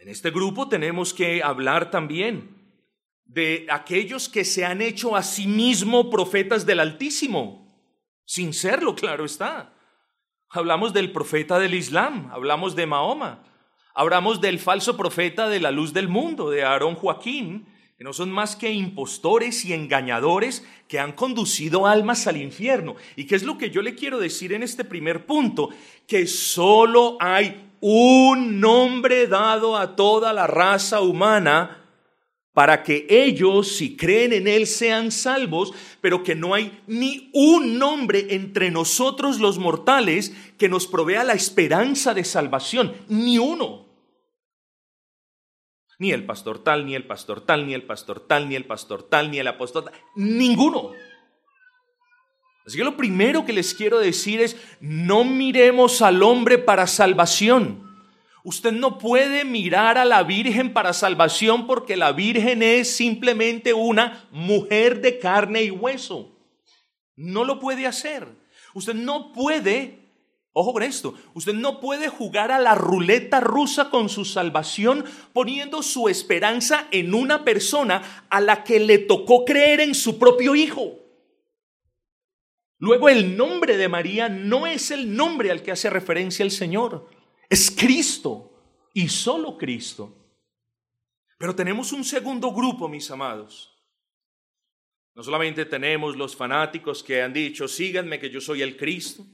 En 0.00 0.08
este 0.08 0.30
grupo 0.30 0.68
tenemos 0.68 1.12
que 1.12 1.42
hablar 1.42 1.90
también 1.90 2.56
de 3.26 3.66
aquellos 3.70 4.28
que 4.28 4.44
se 4.44 4.64
han 4.64 4.80
hecho 4.80 5.16
a 5.16 5.22
sí 5.22 5.46
mismo 5.46 6.08
profetas 6.08 6.64
del 6.64 6.80
Altísimo, 6.80 7.78
sin 8.24 8.54
serlo, 8.54 8.94
claro 8.94 9.26
está. 9.26 9.73
Hablamos 10.50 10.92
del 10.92 11.12
profeta 11.12 11.58
del 11.58 11.74
Islam, 11.74 12.30
hablamos 12.32 12.76
de 12.76 12.86
Mahoma, 12.86 13.42
hablamos 13.94 14.40
del 14.40 14.58
falso 14.58 14.96
profeta 14.96 15.48
de 15.48 15.60
la 15.60 15.70
luz 15.70 15.92
del 15.92 16.08
mundo, 16.08 16.50
de 16.50 16.64
Aarón 16.64 16.94
Joaquín, 16.94 17.66
que 17.96 18.04
no 18.04 18.12
son 18.12 18.30
más 18.30 18.56
que 18.56 18.72
impostores 18.72 19.64
y 19.64 19.72
engañadores 19.72 20.66
que 20.88 20.98
han 20.98 21.12
conducido 21.12 21.86
almas 21.86 22.26
al 22.26 22.36
infierno. 22.36 22.96
¿Y 23.16 23.26
qué 23.26 23.36
es 23.36 23.44
lo 23.44 23.56
que 23.56 23.70
yo 23.70 23.82
le 23.82 23.94
quiero 23.94 24.18
decir 24.18 24.52
en 24.52 24.62
este 24.62 24.84
primer 24.84 25.26
punto? 25.26 25.70
Que 26.06 26.26
solo 26.26 27.16
hay 27.20 27.70
un 27.80 28.60
nombre 28.60 29.26
dado 29.26 29.76
a 29.76 29.94
toda 29.94 30.32
la 30.32 30.46
raza 30.46 31.02
humana 31.02 31.83
para 32.54 32.84
que 32.84 33.06
ellos, 33.10 33.76
si 33.76 33.96
creen 33.96 34.32
en 34.32 34.46
Él, 34.46 34.66
sean 34.68 35.10
salvos, 35.10 35.72
pero 36.00 36.22
que 36.22 36.36
no 36.36 36.54
hay 36.54 36.80
ni 36.86 37.30
un 37.34 37.78
nombre 37.78 38.28
entre 38.30 38.70
nosotros 38.70 39.40
los 39.40 39.58
mortales 39.58 40.34
que 40.56 40.68
nos 40.68 40.86
provea 40.86 41.24
la 41.24 41.32
esperanza 41.32 42.14
de 42.14 42.24
salvación, 42.24 42.94
ni 43.08 43.38
uno. 43.38 43.84
Ni 45.98 46.12
el 46.12 46.24
pastor 46.24 46.62
tal, 46.62 46.86
ni 46.86 46.94
el 46.94 47.06
pastor 47.06 47.40
tal, 47.40 47.66
ni 47.66 47.74
el 47.74 47.82
pastor 47.82 48.20
tal, 48.20 48.48
ni 48.48 48.54
el 48.54 48.64
pastor 48.64 49.02
tal, 49.02 49.30
ni 49.30 49.38
el 49.38 49.48
apóstol 49.48 49.84
tal, 49.84 49.94
ninguno. 50.14 50.92
Así 52.66 52.78
que 52.78 52.84
lo 52.84 52.96
primero 52.96 53.44
que 53.44 53.52
les 53.52 53.74
quiero 53.74 53.98
decir 53.98 54.40
es, 54.40 54.56
no 54.80 55.24
miremos 55.24 56.02
al 56.02 56.22
hombre 56.22 56.58
para 56.58 56.86
salvación. 56.86 57.83
Usted 58.46 58.72
no 58.72 58.98
puede 58.98 59.46
mirar 59.46 59.96
a 59.96 60.04
la 60.04 60.22
Virgen 60.22 60.74
para 60.74 60.92
salvación 60.92 61.66
porque 61.66 61.96
la 61.96 62.12
Virgen 62.12 62.62
es 62.62 62.94
simplemente 62.94 63.72
una 63.72 64.28
mujer 64.30 65.00
de 65.00 65.18
carne 65.18 65.62
y 65.62 65.70
hueso. 65.70 66.30
No 67.16 67.44
lo 67.44 67.58
puede 67.58 67.86
hacer. 67.86 68.28
Usted 68.74 68.92
no 68.92 69.32
puede, 69.32 69.98
ojo 70.52 70.74
con 70.74 70.82
esto, 70.82 71.14
usted 71.32 71.54
no 71.54 71.80
puede 71.80 72.08
jugar 72.10 72.52
a 72.52 72.58
la 72.58 72.74
ruleta 72.74 73.40
rusa 73.40 73.88
con 73.88 74.10
su 74.10 74.26
salvación 74.26 75.06
poniendo 75.32 75.82
su 75.82 76.10
esperanza 76.10 76.86
en 76.90 77.14
una 77.14 77.44
persona 77.44 78.26
a 78.28 78.42
la 78.42 78.62
que 78.62 78.78
le 78.78 78.98
tocó 78.98 79.46
creer 79.46 79.80
en 79.80 79.94
su 79.94 80.18
propio 80.18 80.54
hijo. 80.54 80.98
Luego 82.78 83.08
el 83.08 83.38
nombre 83.38 83.78
de 83.78 83.88
María 83.88 84.28
no 84.28 84.66
es 84.66 84.90
el 84.90 85.16
nombre 85.16 85.50
al 85.50 85.62
que 85.62 85.72
hace 85.72 85.88
referencia 85.88 86.42
el 86.42 86.50
Señor. 86.50 87.08
Es 87.48 87.70
Cristo 87.70 88.90
y 88.94 89.08
solo 89.08 89.56
Cristo. 89.56 90.14
Pero 91.38 91.54
tenemos 91.54 91.92
un 91.92 92.04
segundo 92.04 92.52
grupo, 92.52 92.88
mis 92.88 93.10
amados. 93.10 93.70
No 95.14 95.22
solamente 95.22 95.64
tenemos 95.64 96.16
los 96.16 96.34
fanáticos 96.34 97.02
que 97.02 97.22
han 97.22 97.32
dicho, 97.32 97.68
síganme 97.68 98.18
que 98.18 98.30
yo 98.30 98.40
soy 98.40 98.62
el 98.62 98.76
Cristo. 98.76 99.24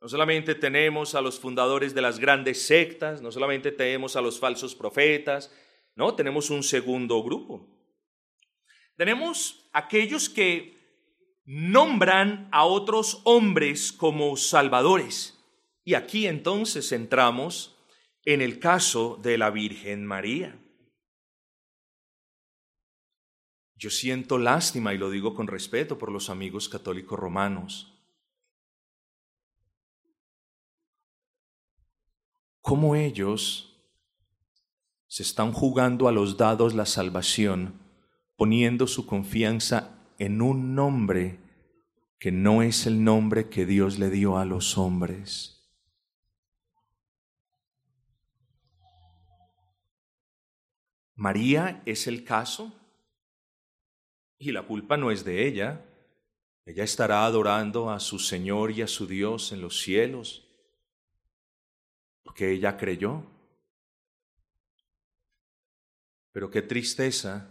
No 0.00 0.08
solamente 0.08 0.54
tenemos 0.54 1.14
a 1.14 1.20
los 1.20 1.38
fundadores 1.38 1.94
de 1.94 2.02
las 2.02 2.18
grandes 2.18 2.66
sectas, 2.66 3.20
no 3.20 3.32
solamente 3.32 3.72
tenemos 3.72 4.16
a 4.16 4.20
los 4.20 4.38
falsos 4.38 4.74
profetas, 4.74 5.52
no, 5.96 6.14
tenemos 6.14 6.50
un 6.50 6.62
segundo 6.62 7.22
grupo. 7.24 7.66
Tenemos 8.96 9.68
aquellos 9.72 10.28
que 10.28 10.76
nombran 11.44 12.48
a 12.52 12.64
otros 12.64 13.20
hombres 13.24 13.92
como 13.92 14.36
salvadores. 14.36 15.37
Y 15.88 15.94
aquí 15.94 16.26
entonces 16.26 16.92
entramos 16.92 17.74
en 18.26 18.42
el 18.42 18.58
caso 18.58 19.18
de 19.22 19.38
la 19.38 19.48
Virgen 19.48 20.04
María. 20.04 20.60
Yo 23.74 23.88
siento 23.88 24.36
lástima, 24.36 24.92
y 24.92 24.98
lo 24.98 25.08
digo 25.08 25.34
con 25.34 25.46
respeto 25.46 25.96
por 25.96 26.12
los 26.12 26.28
amigos 26.28 26.68
católicos 26.68 27.18
romanos, 27.18 27.98
cómo 32.60 32.94
ellos 32.94 33.82
se 35.06 35.22
están 35.22 35.54
jugando 35.54 36.06
a 36.06 36.12
los 36.12 36.36
dados 36.36 36.74
la 36.74 36.84
salvación, 36.84 37.80
poniendo 38.36 38.86
su 38.88 39.06
confianza 39.06 39.98
en 40.18 40.42
un 40.42 40.74
nombre 40.74 41.40
que 42.18 42.30
no 42.30 42.60
es 42.60 42.86
el 42.86 43.02
nombre 43.02 43.48
que 43.48 43.64
Dios 43.64 43.98
le 43.98 44.10
dio 44.10 44.36
a 44.36 44.44
los 44.44 44.76
hombres. 44.76 45.57
María 51.18 51.82
es 51.84 52.06
el 52.06 52.22
caso 52.22 52.72
y 54.38 54.52
la 54.52 54.62
culpa 54.62 54.96
no 54.96 55.10
es 55.10 55.24
de 55.24 55.48
ella. 55.48 55.84
Ella 56.64 56.84
estará 56.84 57.24
adorando 57.24 57.90
a 57.90 57.98
su 57.98 58.20
Señor 58.20 58.70
y 58.70 58.82
a 58.82 58.86
su 58.86 59.08
Dios 59.08 59.50
en 59.50 59.60
los 59.60 59.80
cielos, 59.80 60.46
porque 62.22 62.52
ella 62.52 62.76
creyó. 62.76 63.24
Pero 66.30 66.52
qué 66.52 66.62
tristeza 66.62 67.50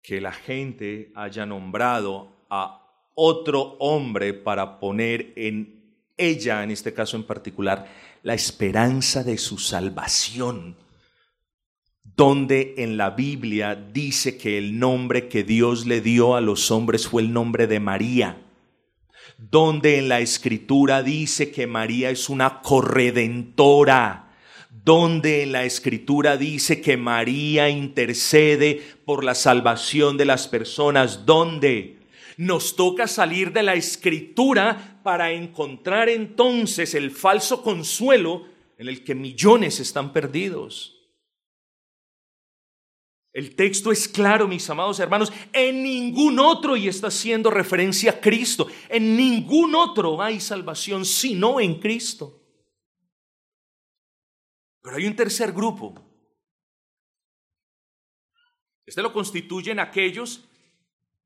que 0.00 0.18
la 0.22 0.32
gente 0.32 1.12
haya 1.14 1.44
nombrado 1.44 2.46
a 2.48 3.10
otro 3.14 3.76
hombre 3.80 4.32
para 4.32 4.80
poner 4.80 5.34
en 5.36 5.94
ella, 6.16 6.64
en 6.64 6.70
este 6.70 6.94
caso 6.94 7.18
en 7.18 7.24
particular, 7.24 7.86
la 8.22 8.32
esperanza 8.32 9.22
de 9.22 9.36
su 9.36 9.58
salvación 9.58 10.81
donde 12.16 12.74
en 12.78 12.96
la 12.96 13.10
Biblia 13.10 13.74
dice 13.74 14.36
que 14.36 14.58
el 14.58 14.78
nombre 14.78 15.28
que 15.28 15.44
Dios 15.44 15.86
le 15.86 16.00
dio 16.00 16.36
a 16.36 16.40
los 16.40 16.70
hombres 16.70 17.08
fue 17.08 17.22
el 17.22 17.32
nombre 17.32 17.66
de 17.66 17.80
María, 17.80 18.38
donde 19.38 19.98
en 19.98 20.08
la 20.08 20.20
escritura 20.20 21.02
dice 21.02 21.50
que 21.50 21.66
María 21.66 22.10
es 22.10 22.28
una 22.28 22.60
corredentora, 22.60 24.30
donde 24.84 25.42
en 25.42 25.52
la 25.52 25.64
escritura 25.64 26.36
dice 26.36 26.80
que 26.80 26.96
María 26.96 27.70
intercede 27.70 28.82
por 29.04 29.24
la 29.24 29.34
salvación 29.34 30.16
de 30.16 30.24
las 30.24 30.48
personas, 30.48 31.24
donde 31.24 31.98
nos 32.36 32.76
toca 32.76 33.06
salir 33.06 33.52
de 33.52 33.62
la 33.62 33.74
escritura 33.74 35.00
para 35.02 35.32
encontrar 35.32 36.08
entonces 36.08 36.94
el 36.94 37.10
falso 37.10 37.62
consuelo 37.62 38.46
en 38.78 38.88
el 38.88 39.04
que 39.04 39.14
millones 39.14 39.80
están 39.80 40.12
perdidos. 40.12 40.91
El 43.32 43.56
texto 43.56 43.90
es 43.90 44.08
claro, 44.08 44.46
mis 44.46 44.68
amados 44.68 45.00
hermanos, 45.00 45.32
en 45.52 45.82
ningún 45.82 46.38
otro, 46.38 46.76
y 46.76 46.88
está 46.88 47.06
haciendo 47.06 47.50
referencia 47.50 48.12
a 48.12 48.20
Cristo, 48.20 48.68
en 48.90 49.16
ningún 49.16 49.74
otro 49.74 50.20
hay 50.20 50.38
salvación 50.38 51.06
sino 51.06 51.58
en 51.58 51.80
Cristo. 51.80 52.40
Pero 54.82 54.96
hay 54.96 55.06
un 55.06 55.16
tercer 55.16 55.52
grupo. 55.52 55.94
Este 58.84 59.00
lo 59.00 59.12
constituyen 59.12 59.78
aquellos 59.78 60.46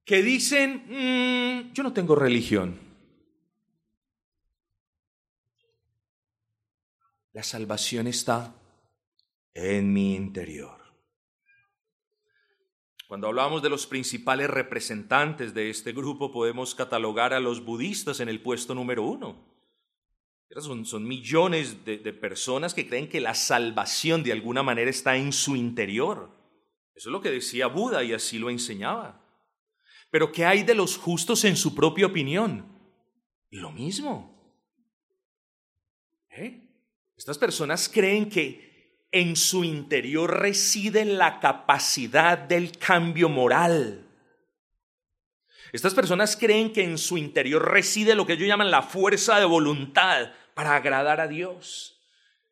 que 0.04 0.22
dicen, 0.22 0.84
mm, 0.86 1.72
yo 1.72 1.82
no 1.82 1.92
tengo 1.92 2.14
religión. 2.14 2.78
La 7.32 7.42
salvación 7.42 8.06
está 8.06 8.54
en 9.52 9.92
mi 9.92 10.14
interior. 10.14 10.85
Cuando 13.08 13.28
hablamos 13.28 13.62
de 13.62 13.68
los 13.68 13.86
principales 13.86 14.50
representantes 14.50 15.54
de 15.54 15.70
este 15.70 15.92
grupo, 15.92 16.32
podemos 16.32 16.74
catalogar 16.74 17.32
a 17.32 17.40
los 17.40 17.64
budistas 17.64 18.18
en 18.20 18.28
el 18.28 18.40
puesto 18.40 18.74
número 18.74 19.04
uno. 19.04 19.54
Son, 20.58 21.06
millones 21.06 21.84
de, 21.84 21.98
de 21.98 22.12
personas 22.12 22.72
que 22.72 22.88
creen 22.88 23.08
que 23.08 23.20
la 23.20 23.34
salvación 23.34 24.22
de 24.22 24.32
alguna 24.32 24.62
manera 24.62 24.90
está 24.90 25.16
en 25.16 25.32
su 25.32 25.54
interior. 25.54 26.30
Eso 26.94 27.10
es 27.10 27.12
lo 27.12 27.20
que 27.20 27.30
decía 27.30 27.66
Buda 27.66 28.02
y 28.02 28.12
así 28.12 28.38
lo 28.38 28.48
enseñaba. 28.48 29.22
Pero 30.10 30.32
¿qué 30.32 30.44
hay 30.44 30.62
de 30.62 30.74
los 30.74 30.96
justos 30.96 31.44
en 31.44 31.56
su 31.56 31.74
propia 31.74 32.06
opinión? 32.06 32.64
Lo 33.50 33.70
mismo. 33.70 34.36
¿Eh? 36.30 36.62
Estas 37.16 37.38
personas 37.38 37.88
creen 37.88 38.28
que 38.28 38.65
en 39.12 39.36
su 39.36 39.64
interior 39.64 40.40
reside 40.40 41.04
la 41.04 41.40
capacidad 41.40 42.38
del 42.38 42.76
cambio 42.78 43.28
moral. 43.28 44.06
Estas 45.72 45.94
personas 45.94 46.36
creen 46.36 46.72
que 46.72 46.82
en 46.82 46.98
su 46.98 47.18
interior 47.18 47.70
reside 47.70 48.14
lo 48.14 48.26
que 48.26 48.34
ellos 48.34 48.48
llaman 48.48 48.70
la 48.70 48.82
fuerza 48.82 49.38
de 49.38 49.44
voluntad 49.44 50.32
para 50.54 50.76
agradar 50.76 51.20
a 51.20 51.28
Dios. 51.28 52.00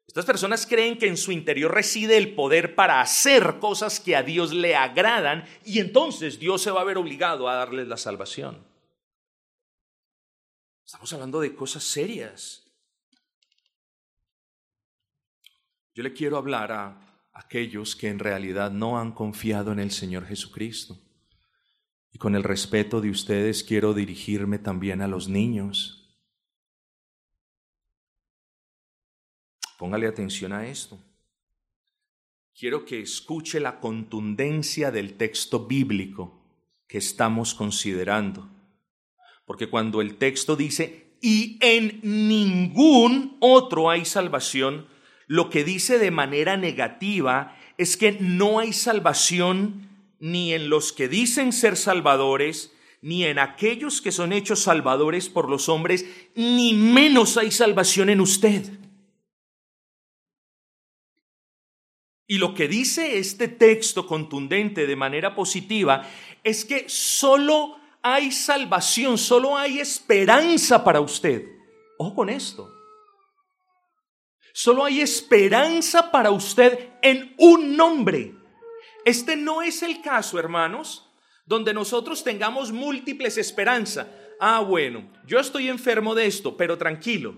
Estas 0.07 0.27
personas 0.27 0.67
creen 0.67 0.99
que 0.99 1.07
en 1.07 1.17
su 1.17 1.33
interior 1.33 1.73
reside 1.73 2.17
el 2.17 2.35
poder 2.35 2.75
para 2.75 3.01
hacer 3.01 3.59
cosas 3.59 3.99
que 3.99 4.14
a 4.14 4.23
Dios 4.23 4.53
le 4.53 4.77
agradan 4.77 5.45
y 5.64 5.81
entonces 5.81 6.38
Dios 6.38 6.62
se 6.62 6.71
va 6.71 6.83
a 6.83 6.85
ver 6.85 6.99
obligado 6.99 7.49
a 7.49 7.55
darles 7.55 7.88
la 7.88 7.97
salvación. 7.97 8.64
Estamos 10.85 11.12
hablando 11.12 11.40
de 11.40 11.55
cosas 11.55 11.83
serias. 11.83 12.63
Yo 15.94 16.02
le 16.02 16.12
quiero 16.12 16.37
hablar 16.37 16.72
a 16.72 17.28
aquellos 17.33 17.94
que 17.94 18.09
en 18.09 18.18
realidad 18.18 18.72
no 18.72 18.98
han 18.98 19.12
confiado 19.12 19.70
en 19.70 19.78
el 19.78 19.92
Señor 19.92 20.26
Jesucristo. 20.26 20.98
Y 22.12 22.18
con 22.18 22.35
el 22.35 22.42
respeto 22.42 23.00
de 23.00 23.11
ustedes 23.11 23.62
quiero 23.62 23.94
dirigirme 23.94 24.59
también 24.59 25.02
a 25.02 25.09
los 25.09 25.28
niños. 25.28 26.16
Póngale 29.78 30.09
atención 30.09 30.52
a 30.52 30.66
esto. 30.66 30.98
Quiero 32.59 32.85
que 32.85 33.00
escuche 33.00 33.61
la 33.61 33.78
contundencia 33.78 34.90
del 34.90 35.14
texto 35.14 35.66
bíblico 35.66 36.40
que 36.88 36.98
estamos 36.98 37.54
considerando. 37.54 38.48
Porque 39.44 39.68
cuando 39.68 40.00
el 40.00 40.16
texto 40.16 40.57
dice, 40.57 41.16
y 41.20 41.59
en 41.61 42.00
ningún 42.02 43.37
otro 43.40 43.90
hay 43.90 44.04
salvación, 44.04 44.87
lo 45.27 45.51
que 45.51 45.65
dice 45.65 45.99
de 45.99 46.11
manera 46.11 46.57
negativa 46.57 47.57
es 47.79 47.97
que 47.97 48.13
no 48.13 48.59
hay 48.59 48.73
salvación 48.73 49.89
ni 50.21 50.55
en 50.55 50.69
los 50.69 50.93
que 50.93 51.09
dicen 51.09 51.53
ser 51.53 51.77
salvadores, 51.77 52.73
ni 53.03 53.25
en 53.25 53.39
aquellos 53.39 54.01
que 54.01 54.13
son 54.13 54.33
hechos 54.33 54.63
salvadores 54.63 55.29
por 55.29 55.51
los 55.51 55.69
hombres, 55.69 56.07
ni 56.35 56.73
menos 56.73 57.37
hay 57.37 57.51
salvación 57.51 58.09
en 58.09 58.21
usted. 58.21 58.65
Y 62.27 62.39
lo 62.39 62.55
que 62.55 62.69
dice 62.69 63.19
este 63.19 63.49
texto 63.49 64.07
contundente 64.07 64.87
de 64.87 64.97
manera 64.97 65.35
positiva 65.35 66.09
es 66.43 66.65
que 66.65 66.89
solo 66.89 67.77
hay 68.03 68.33
salvación, 68.33 69.19
solo 69.19 69.59
hay 69.59 69.79
esperanza 69.79 70.83
para 70.83 71.01
usted. 71.01 71.47
Ojo 71.99 72.15
con 72.15 72.31
esto. 72.31 72.74
Solo 74.57 74.85
hay 74.85 75.01
esperanza 75.01 76.12
para 76.12 76.31
usted 76.31 76.90
en 77.03 77.35
un 77.38 77.77
nombre. 77.77 78.37
Este 79.05 79.35
no 79.35 79.62
es 79.62 79.83
el 79.83 80.01
caso, 80.01 80.38
hermanos, 80.38 81.11
donde 81.45 81.75
nosotros 81.75 82.23
tengamos 82.23 82.71
múltiples 82.71 83.37
esperanzas. 83.37 84.07
Ah, 84.38 84.61
bueno, 84.61 85.11
yo 85.27 85.40
estoy 85.40 85.69
enfermo 85.69 86.14
de 86.14 86.27
esto, 86.27 86.57
pero 86.57 86.79
tranquilo. 86.79 87.37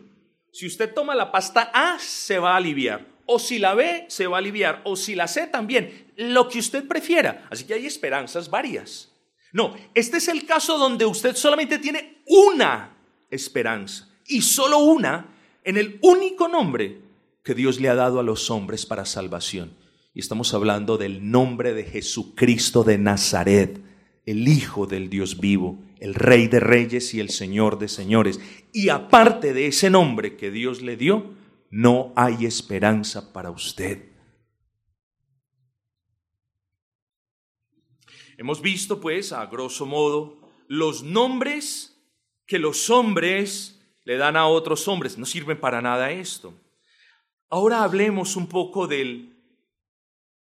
Si 0.52 0.66
usted 0.66 0.92
toma 0.92 1.14
la 1.14 1.32
pasta 1.32 1.70
A, 1.72 1.98
se 1.98 2.38
va 2.38 2.52
a 2.52 2.58
aliviar. 2.58 3.06
O 3.24 3.38
si 3.38 3.58
la 3.58 3.72
B, 3.72 4.04
se 4.08 4.26
va 4.26 4.36
a 4.36 4.40
aliviar. 4.40 4.82
O 4.84 4.94
si 4.94 5.14
la 5.14 5.26
C 5.26 5.46
también. 5.46 6.12
Lo 6.16 6.50
que 6.50 6.58
usted 6.58 6.86
prefiera. 6.86 7.48
Así 7.50 7.64
que 7.64 7.72
hay 7.72 7.86
esperanzas 7.86 8.50
varias. 8.50 9.10
No, 9.54 9.74
este 9.94 10.18
es 10.18 10.28
el 10.28 10.44
caso 10.44 10.76
donde 10.76 11.06
usted 11.06 11.34
solamente 11.34 11.78
tiene 11.78 12.22
una 12.26 12.94
esperanza. 13.30 14.06
Y 14.26 14.42
solo 14.42 14.80
una 14.80 15.32
en 15.64 15.78
el 15.78 15.98
único 16.02 16.46
nombre 16.46 17.05
que 17.46 17.54
Dios 17.54 17.78
le 17.78 17.88
ha 17.88 17.94
dado 17.94 18.18
a 18.18 18.24
los 18.24 18.50
hombres 18.50 18.86
para 18.86 19.04
salvación. 19.04 19.70
Y 20.12 20.18
estamos 20.18 20.52
hablando 20.52 20.98
del 20.98 21.30
nombre 21.30 21.74
de 21.74 21.84
Jesucristo 21.84 22.82
de 22.82 22.98
Nazaret, 22.98 23.80
el 24.26 24.48
Hijo 24.48 24.88
del 24.88 25.08
Dios 25.08 25.38
vivo, 25.38 25.78
el 26.00 26.16
Rey 26.16 26.48
de 26.48 26.58
Reyes 26.58 27.14
y 27.14 27.20
el 27.20 27.30
Señor 27.30 27.78
de 27.78 27.86
Señores. 27.86 28.40
Y 28.72 28.88
aparte 28.88 29.54
de 29.54 29.68
ese 29.68 29.90
nombre 29.90 30.36
que 30.36 30.50
Dios 30.50 30.82
le 30.82 30.96
dio, 30.96 31.34
no 31.70 32.12
hay 32.16 32.46
esperanza 32.46 33.32
para 33.32 33.52
usted. 33.52 34.10
Hemos 38.38 38.60
visto, 38.60 39.00
pues, 39.00 39.30
a 39.30 39.46
grosso 39.46 39.86
modo, 39.86 40.36
los 40.66 41.04
nombres 41.04 41.96
que 42.44 42.58
los 42.58 42.90
hombres 42.90 43.80
le 44.02 44.16
dan 44.16 44.36
a 44.36 44.48
otros 44.48 44.88
hombres. 44.88 45.16
No 45.16 45.26
sirven 45.26 45.60
para 45.60 45.80
nada 45.80 46.10
esto. 46.10 46.52
Ahora 47.48 47.84
hablemos 47.84 48.36
un 48.36 48.48
poco 48.48 48.86
del 48.86 49.36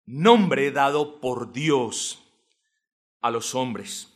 nombre 0.05 0.71
dado 0.71 1.19
por 1.19 1.53
Dios 1.53 2.19
a 3.21 3.29
los 3.29 3.53
hombres. 3.53 4.11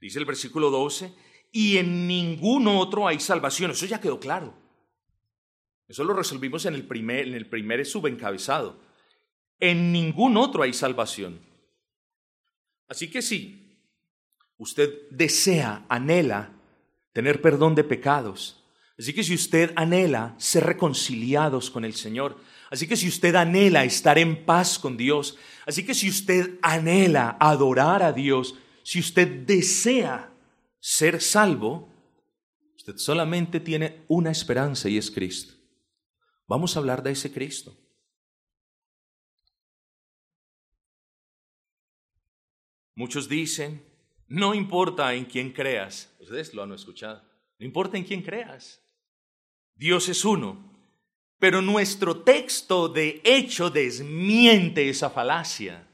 Dice 0.00 0.18
el 0.18 0.24
versículo 0.24 0.70
12, 0.70 1.12
y 1.52 1.76
en 1.76 2.06
ningún 2.06 2.68
otro 2.68 3.06
hay 3.06 3.20
salvación. 3.20 3.70
Eso 3.72 3.86
ya 3.86 4.00
quedó 4.00 4.18
claro. 4.18 4.54
Eso 5.88 6.04
lo 6.04 6.14
resolvimos 6.14 6.64
en 6.64 6.74
el 6.74 6.86
primer, 6.86 7.28
en 7.28 7.34
el 7.34 7.46
primer 7.46 7.84
subencabezado. 7.84 8.80
En 9.58 9.92
ningún 9.92 10.36
otro 10.36 10.62
hay 10.62 10.72
salvación. 10.72 11.40
Así 12.88 13.10
que 13.10 13.20
si 13.20 13.76
usted 14.56 15.08
desea, 15.10 15.84
anhela 15.88 16.52
tener 17.12 17.42
perdón 17.42 17.74
de 17.74 17.84
pecados, 17.84 18.59
Así 19.00 19.14
que 19.14 19.24
si 19.24 19.34
usted 19.34 19.72
anhela 19.76 20.34
ser 20.36 20.62
reconciliados 20.62 21.70
con 21.70 21.86
el 21.86 21.94
Señor, 21.94 22.36
así 22.68 22.86
que 22.86 22.96
si 22.96 23.08
usted 23.08 23.34
anhela 23.34 23.82
estar 23.82 24.18
en 24.18 24.44
paz 24.44 24.78
con 24.78 24.98
Dios, 24.98 25.38
así 25.64 25.86
que 25.86 25.94
si 25.94 26.10
usted 26.10 26.58
anhela 26.60 27.38
adorar 27.40 28.02
a 28.02 28.12
Dios, 28.12 28.56
si 28.82 29.00
usted 29.00 29.46
desea 29.46 30.30
ser 30.80 31.22
salvo, 31.22 31.88
usted 32.76 32.98
solamente 32.98 33.58
tiene 33.58 34.04
una 34.06 34.32
esperanza 34.32 34.86
y 34.90 34.98
es 34.98 35.10
Cristo. 35.10 35.54
Vamos 36.46 36.76
a 36.76 36.80
hablar 36.80 37.02
de 37.02 37.12
ese 37.12 37.32
Cristo. 37.32 37.74
Muchos 42.94 43.30
dicen, 43.30 43.82
no 44.28 44.54
importa 44.54 45.14
en 45.14 45.24
quién 45.24 45.52
creas, 45.54 46.14
ustedes 46.20 46.52
lo 46.52 46.62
han 46.62 46.72
escuchado, 46.72 47.22
no 47.58 47.64
importa 47.64 47.96
en 47.96 48.04
quién 48.04 48.20
creas, 48.20 48.78
Dios 49.80 50.10
es 50.10 50.26
uno. 50.26 50.58
Pero 51.38 51.62
nuestro 51.62 52.18
texto 52.18 52.90
de 52.90 53.22
hecho 53.24 53.70
desmiente 53.70 54.90
esa 54.90 55.08
falacia. 55.08 55.88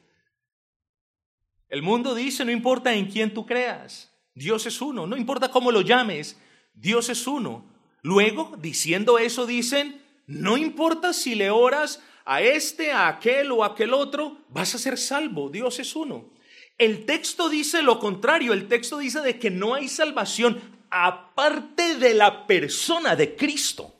El 1.68 1.83
mundo 1.83 2.16
dice, 2.16 2.44
no 2.44 2.51
importa 2.51 2.92
en 2.92 3.07
quién 3.07 3.33
tú 3.33 3.46
creas, 3.46 4.12
Dios 4.35 4.66
es 4.66 4.81
uno, 4.81 5.07
no 5.07 5.16
importa 5.16 5.53
cómo 5.53 5.70
lo 5.70 5.83
llames, 5.83 6.37
Dios 6.75 7.09
es 7.11 7.29
uno. 7.29 7.64
Luego, 8.03 8.57
diciendo 8.59 9.20
eso, 9.20 9.46
dicen, 9.46 10.03
no 10.27 10.57
importa 10.57 11.12
si 11.12 11.37
le 11.37 11.51
oras 11.51 12.03
a 12.25 12.42
este, 12.42 12.90
a 12.90 13.07
aquel 13.07 13.53
o 13.53 13.62
a 13.62 13.68
aquel 13.68 13.94
otro, 13.94 14.38
vas 14.49 14.75
a 14.75 14.79
ser 14.79 14.99
salvo, 14.99 15.49
Dios 15.49 15.79
es 15.79 15.94
uno. 15.94 16.29
El 16.77 17.07
texto 17.07 17.49
dice 17.49 17.83
lo 17.83 18.01
contrario, 18.01 18.53
el 18.53 18.66
texto 18.66 18.99
dice 18.99 19.20
de 19.20 19.38
que 19.38 19.51
no 19.51 19.75
hay 19.75 19.87
salvación 19.87 20.75
aparte 20.90 21.96
de 21.96 22.14
la 22.14 22.46
persona 22.46 23.16
de 23.16 23.35
Cristo. 23.35 23.94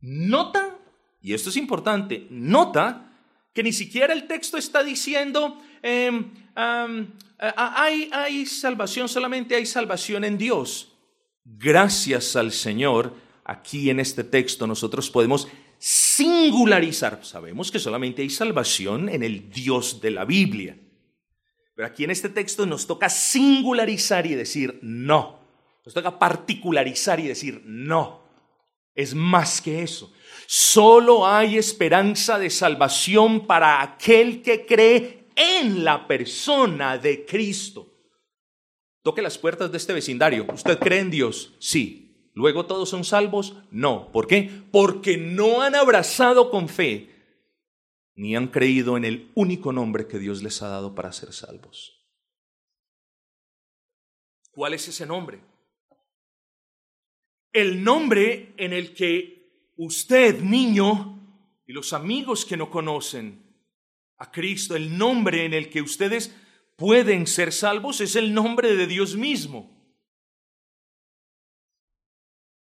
Nota, 0.00 0.78
y 1.20 1.32
esto 1.34 1.50
es 1.50 1.56
importante, 1.56 2.26
nota 2.30 3.12
que 3.52 3.62
ni 3.62 3.72
siquiera 3.72 4.12
el 4.12 4.26
texto 4.26 4.58
está 4.58 4.82
diciendo, 4.82 5.62
em, 5.82 6.30
hay, 7.38 8.10
hay 8.12 8.46
salvación, 8.46 9.08
solamente 9.08 9.54
hay 9.54 9.64
salvación 9.64 10.24
en 10.24 10.36
Dios. 10.36 10.92
Gracias 11.44 12.36
al 12.36 12.52
Señor, 12.52 13.14
aquí 13.44 13.90
en 13.90 14.00
este 14.00 14.24
texto 14.24 14.66
nosotros 14.66 15.10
podemos 15.10 15.48
singularizar. 15.78 17.24
Sabemos 17.24 17.70
que 17.70 17.78
solamente 17.78 18.22
hay 18.22 18.30
salvación 18.30 19.08
en 19.08 19.22
el 19.22 19.50
Dios 19.50 20.00
de 20.00 20.10
la 20.10 20.24
Biblia. 20.24 20.78
Pero 21.74 21.88
aquí 21.88 22.04
en 22.04 22.10
este 22.10 22.28
texto 22.28 22.66
nos 22.66 22.86
toca 22.86 23.08
singularizar 23.08 24.26
y 24.26 24.34
decir 24.34 24.78
no. 24.82 25.43
Nos 25.84 25.94
toca 25.94 26.18
particularizar 26.18 27.20
y 27.20 27.28
decir 27.28 27.62
no. 27.64 28.22
Es 28.94 29.14
más 29.14 29.60
que 29.60 29.82
eso. 29.82 30.12
Solo 30.46 31.26
hay 31.26 31.58
esperanza 31.58 32.38
de 32.38 32.50
salvación 32.50 33.46
para 33.46 33.82
aquel 33.82 34.42
que 34.42 34.64
cree 34.64 35.28
en 35.34 35.84
la 35.84 36.06
persona 36.06 36.96
de 36.96 37.26
Cristo. 37.26 37.92
Toque 39.02 39.20
las 39.20 39.36
puertas 39.36 39.70
de 39.70 39.76
este 39.76 39.92
vecindario. 39.92 40.46
¿Usted 40.52 40.78
cree 40.78 41.00
en 41.00 41.10
Dios? 41.10 41.54
Sí. 41.58 42.30
¿Luego 42.34 42.66
todos 42.66 42.88
son 42.88 43.04
salvos? 43.04 43.56
No. 43.70 44.10
¿Por 44.12 44.26
qué? 44.26 44.50
Porque 44.70 45.16
no 45.16 45.60
han 45.60 45.74
abrazado 45.74 46.50
con 46.50 46.68
fe 46.68 47.10
ni 48.16 48.36
han 48.36 48.48
creído 48.48 48.96
en 48.96 49.04
el 49.04 49.32
único 49.34 49.72
nombre 49.72 50.06
que 50.06 50.18
Dios 50.18 50.42
les 50.42 50.62
ha 50.62 50.68
dado 50.68 50.94
para 50.94 51.12
ser 51.12 51.32
salvos. 51.32 52.00
¿Cuál 54.52 54.74
es 54.74 54.86
ese 54.86 55.04
nombre? 55.04 55.42
El 57.54 57.84
nombre 57.84 58.52
en 58.56 58.72
el 58.72 58.92
que 58.92 59.72
usted, 59.76 60.40
niño, 60.40 61.14
y 61.66 61.72
los 61.72 61.92
amigos 61.92 62.44
que 62.44 62.56
no 62.56 62.68
conocen 62.68 63.42
a 64.18 64.32
Cristo, 64.32 64.74
el 64.74 64.98
nombre 64.98 65.44
en 65.44 65.54
el 65.54 65.70
que 65.70 65.80
ustedes 65.80 66.34
pueden 66.76 67.28
ser 67.28 67.52
salvos 67.52 68.00
es 68.00 68.16
el 68.16 68.34
nombre 68.34 68.74
de 68.74 68.88
Dios 68.88 69.16
mismo. 69.16 69.70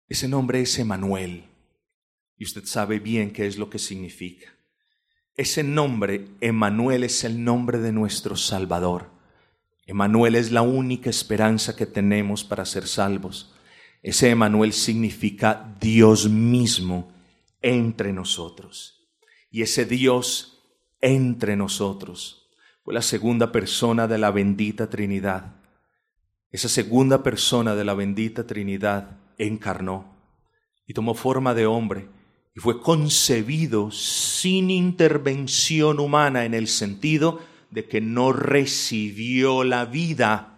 Ese 0.07 0.29
nombre 0.29 0.61
es 0.61 0.79
Emanuel. 0.79 1.43
Y 2.37 2.45
usted 2.45 2.63
sabe 2.63 2.99
bien 2.99 3.33
qué 3.33 3.45
es 3.45 3.57
lo 3.57 3.69
que 3.69 3.79
significa. 3.79 4.55
Ese 5.35 5.63
nombre, 5.63 6.29
Emanuel, 6.39 7.03
es 7.03 7.25
el 7.25 7.43
nombre 7.43 7.79
de 7.79 7.91
nuestro 7.91 8.37
Salvador. 8.37 9.11
Emanuel 9.85 10.35
es 10.35 10.51
la 10.51 10.61
única 10.61 11.09
esperanza 11.09 11.75
que 11.75 11.85
tenemos 11.85 12.45
para 12.45 12.65
ser 12.65 12.87
salvos. 12.87 13.53
Ese 14.01 14.29
Emanuel 14.29 14.73
significa 14.73 15.75
Dios 15.79 16.29
mismo 16.29 17.11
entre 17.61 18.13
nosotros. 18.13 19.07
Y 19.49 19.61
ese 19.61 19.85
Dios 19.85 20.63
entre 21.01 21.55
nosotros 21.55 22.49
fue 22.83 22.93
la 22.93 23.01
segunda 23.01 23.51
persona 23.51 24.07
de 24.07 24.17
la 24.17 24.31
bendita 24.31 24.89
Trinidad. 24.89 25.55
Esa 26.51 26.69
segunda 26.69 27.23
persona 27.23 27.75
de 27.75 27.83
la 27.83 27.93
bendita 27.93 28.47
Trinidad 28.47 29.19
encarnó 29.37 30.15
y 30.85 30.93
tomó 30.93 31.13
forma 31.13 31.53
de 31.53 31.65
hombre 31.65 32.07
y 32.55 32.59
fue 32.59 32.81
concebido 32.81 33.91
sin 33.91 34.69
intervención 34.69 35.99
humana 35.99 36.45
en 36.45 36.53
el 36.53 36.67
sentido 36.67 37.41
de 37.69 37.87
que 37.87 38.01
no 38.01 38.31
recibió 38.31 39.63
la 39.63 39.85
vida 39.85 40.56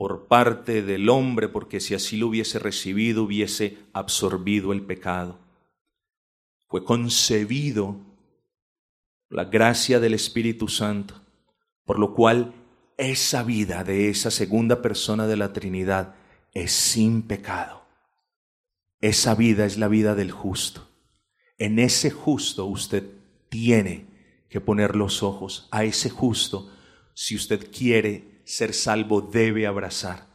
por 0.00 0.28
parte 0.28 0.80
del 0.80 1.10
hombre, 1.10 1.50
porque 1.50 1.78
si 1.78 1.92
así 1.92 2.16
lo 2.16 2.28
hubiese 2.28 2.58
recibido, 2.58 3.24
hubiese 3.24 3.76
absorbido 3.92 4.72
el 4.72 4.80
pecado. 4.80 5.38
Fue 6.68 6.84
concebido 6.84 7.98
la 9.28 9.44
gracia 9.44 10.00
del 10.00 10.14
Espíritu 10.14 10.68
Santo, 10.68 11.20
por 11.84 11.98
lo 11.98 12.14
cual 12.14 12.54
esa 12.96 13.42
vida 13.42 13.84
de 13.84 14.08
esa 14.08 14.30
segunda 14.30 14.80
persona 14.80 15.26
de 15.26 15.36
la 15.36 15.52
Trinidad 15.52 16.14
es 16.54 16.72
sin 16.72 17.20
pecado. 17.20 17.84
Esa 19.02 19.34
vida 19.34 19.66
es 19.66 19.76
la 19.76 19.88
vida 19.88 20.14
del 20.14 20.30
justo. 20.30 20.88
En 21.58 21.78
ese 21.78 22.10
justo 22.10 22.64
usted 22.64 23.04
tiene 23.50 24.06
que 24.48 24.62
poner 24.62 24.96
los 24.96 25.22
ojos. 25.22 25.68
A 25.70 25.84
ese 25.84 26.08
justo, 26.08 26.72
si 27.12 27.36
usted 27.36 27.70
quiere 27.70 28.29
ser 28.44 28.74
salvo, 28.74 29.20
debe 29.20 29.66
abrazar. 29.66 30.26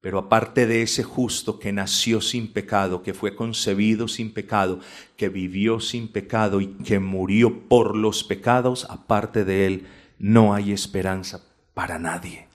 Pero 0.00 0.18
aparte 0.18 0.66
de 0.66 0.82
ese 0.82 1.04
justo 1.04 1.58
que 1.58 1.72
nació 1.72 2.20
sin 2.20 2.52
pecado, 2.52 3.02
que 3.02 3.14
fue 3.14 3.36
concebido 3.36 4.08
sin 4.08 4.32
pecado, 4.32 4.80
que 5.16 5.28
vivió 5.28 5.78
sin 5.78 6.08
pecado 6.08 6.60
y 6.60 6.68
que 6.78 6.98
murió 6.98 7.68
por 7.68 7.96
los 7.96 8.24
pecados, 8.24 8.86
aparte 8.90 9.44
de 9.44 9.66
él, 9.66 9.86
no 10.18 10.54
hay 10.54 10.72
esperanza 10.72 11.42
para 11.74 11.98
nadie. 11.98 12.48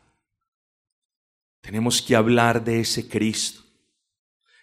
Tenemos 1.61 2.01
que 2.01 2.15
hablar 2.15 2.63
de 2.63 2.81
ese 2.81 3.07
Cristo 3.07 3.67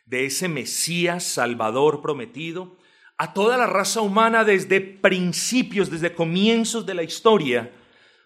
de 0.07 0.27
ese 0.27 0.49
Mesías 0.49 1.25
Salvador 1.25 2.03
prometido 2.03 2.77
a 3.17 3.33
toda 3.33 3.57
la 3.57 3.67
raza 3.67 4.01
humana 4.01 4.45
desde 4.45 4.81
principios, 4.81 5.91
desde 5.91 6.15
comienzos 6.15 6.85
de 6.85 6.95
la 6.95 7.03
historia, 7.03 7.73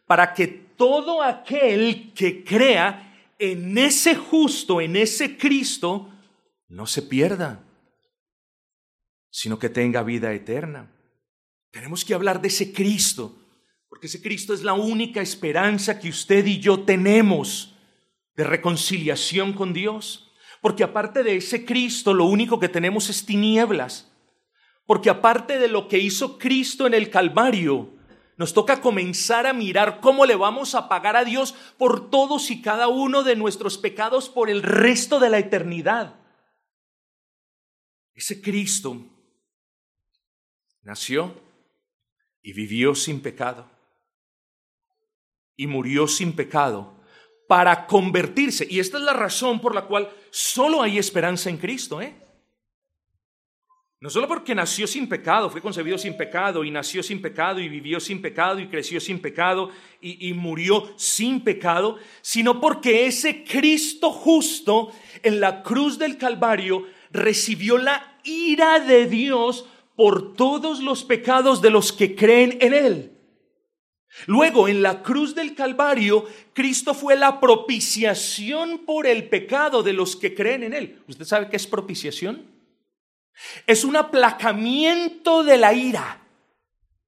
para 0.06 0.32
que 0.34 0.67
todo 0.78 1.22
aquel 1.22 2.14
que 2.14 2.42
crea 2.42 3.34
en 3.38 3.76
ese 3.76 4.14
justo, 4.14 4.80
en 4.80 4.96
ese 4.96 5.36
Cristo, 5.36 6.10
no 6.68 6.86
se 6.86 7.02
pierda, 7.02 7.62
sino 9.28 9.58
que 9.58 9.68
tenga 9.68 10.02
vida 10.02 10.32
eterna. 10.32 10.90
Tenemos 11.70 12.04
que 12.04 12.14
hablar 12.14 12.40
de 12.40 12.48
ese 12.48 12.72
Cristo, 12.72 13.36
porque 13.88 14.06
ese 14.06 14.22
Cristo 14.22 14.54
es 14.54 14.62
la 14.62 14.72
única 14.72 15.20
esperanza 15.20 15.98
que 15.98 16.08
usted 16.08 16.46
y 16.46 16.60
yo 16.60 16.80
tenemos 16.84 17.74
de 18.36 18.44
reconciliación 18.44 19.52
con 19.52 19.72
Dios. 19.72 20.32
Porque 20.60 20.84
aparte 20.84 21.22
de 21.22 21.36
ese 21.36 21.64
Cristo, 21.64 22.14
lo 22.14 22.24
único 22.24 22.58
que 22.58 22.68
tenemos 22.68 23.10
es 23.10 23.26
tinieblas. 23.26 24.12
Porque 24.86 25.10
aparte 25.10 25.58
de 25.58 25.68
lo 25.68 25.88
que 25.88 25.98
hizo 25.98 26.38
Cristo 26.38 26.86
en 26.86 26.94
el 26.94 27.10
Calvario, 27.10 27.97
nos 28.38 28.54
toca 28.54 28.80
comenzar 28.80 29.46
a 29.46 29.52
mirar 29.52 30.00
cómo 30.00 30.24
le 30.24 30.36
vamos 30.36 30.76
a 30.76 30.88
pagar 30.88 31.16
a 31.16 31.24
Dios 31.24 31.54
por 31.76 32.08
todos 32.08 32.50
y 32.50 32.62
cada 32.62 32.86
uno 32.86 33.24
de 33.24 33.34
nuestros 33.34 33.76
pecados 33.76 34.28
por 34.28 34.48
el 34.48 34.62
resto 34.62 35.18
de 35.18 35.28
la 35.28 35.38
eternidad. 35.38 36.14
Ese 38.14 38.40
Cristo 38.40 39.04
nació 40.82 41.34
y 42.40 42.52
vivió 42.52 42.94
sin 42.94 43.20
pecado 43.20 43.68
y 45.56 45.66
murió 45.66 46.06
sin 46.06 46.32
pecado 46.32 46.94
para 47.48 47.88
convertirse. 47.88 48.68
Y 48.70 48.78
esta 48.78 48.98
es 48.98 49.02
la 49.02 49.14
razón 49.14 49.60
por 49.60 49.74
la 49.74 49.86
cual 49.86 50.12
solo 50.30 50.80
hay 50.80 50.98
esperanza 50.98 51.50
en 51.50 51.58
Cristo. 51.58 52.00
¿eh? 52.00 52.14
No 54.00 54.10
solo 54.10 54.28
porque 54.28 54.54
nació 54.54 54.86
sin 54.86 55.08
pecado, 55.08 55.50
fue 55.50 55.60
concebido 55.60 55.98
sin 55.98 56.16
pecado 56.16 56.62
y 56.62 56.70
nació 56.70 57.02
sin 57.02 57.20
pecado 57.20 57.58
y 57.58 57.68
vivió 57.68 57.98
sin 57.98 58.22
pecado 58.22 58.60
y 58.60 58.68
creció 58.68 59.00
sin 59.00 59.18
pecado 59.18 59.70
y, 60.00 60.32
murió 60.34 60.92
sin 60.94 61.40
pecado, 61.40 61.98
sino 62.22 62.60
porque 62.60 63.06
ese 63.06 63.42
Cristo 63.42 64.12
justo 64.12 64.92
en 65.24 65.40
la 65.40 65.64
cruz 65.64 65.98
del 65.98 66.16
Calvario 66.16 66.86
recibió 67.10 67.76
la 67.76 68.20
ira 68.22 68.78
de 68.78 69.06
Dios 69.06 69.66
por 69.96 70.34
todos 70.34 70.80
los 70.80 71.02
pecados 71.02 71.60
de 71.60 71.70
los 71.70 71.92
que 71.92 72.14
creen 72.14 72.56
en 72.60 72.74
Él. 72.74 73.12
Luego, 74.26 74.68
en 74.68 74.80
la 74.80 75.02
cruz 75.02 75.34
del 75.34 75.56
Calvario, 75.56 76.24
Cristo 76.52 76.94
fue 76.94 77.16
la 77.16 77.40
propiciación 77.40 78.84
por 78.86 79.08
el 79.08 79.28
pecado 79.28 79.82
de 79.82 79.92
los 79.92 80.14
que 80.14 80.36
creen 80.36 80.62
en 80.62 80.72
Él. 80.72 81.02
¿Usted 81.08 81.24
sabe 81.24 81.48
qué 81.50 81.56
es 81.56 81.66
propiciación? 81.66 82.57
Es 83.66 83.84
un 83.84 83.96
aplacamiento 83.96 85.44
de 85.44 85.56
la 85.56 85.72
ira. 85.72 86.22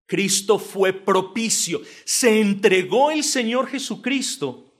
Cristo 0.07 0.59
fue 0.59 0.93
propicio. 0.93 1.83
Se 2.05 2.41
entregó 2.41 3.11
el 3.11 3.23
Señor 3.23 3.69
Jesucristo 3.69 4.71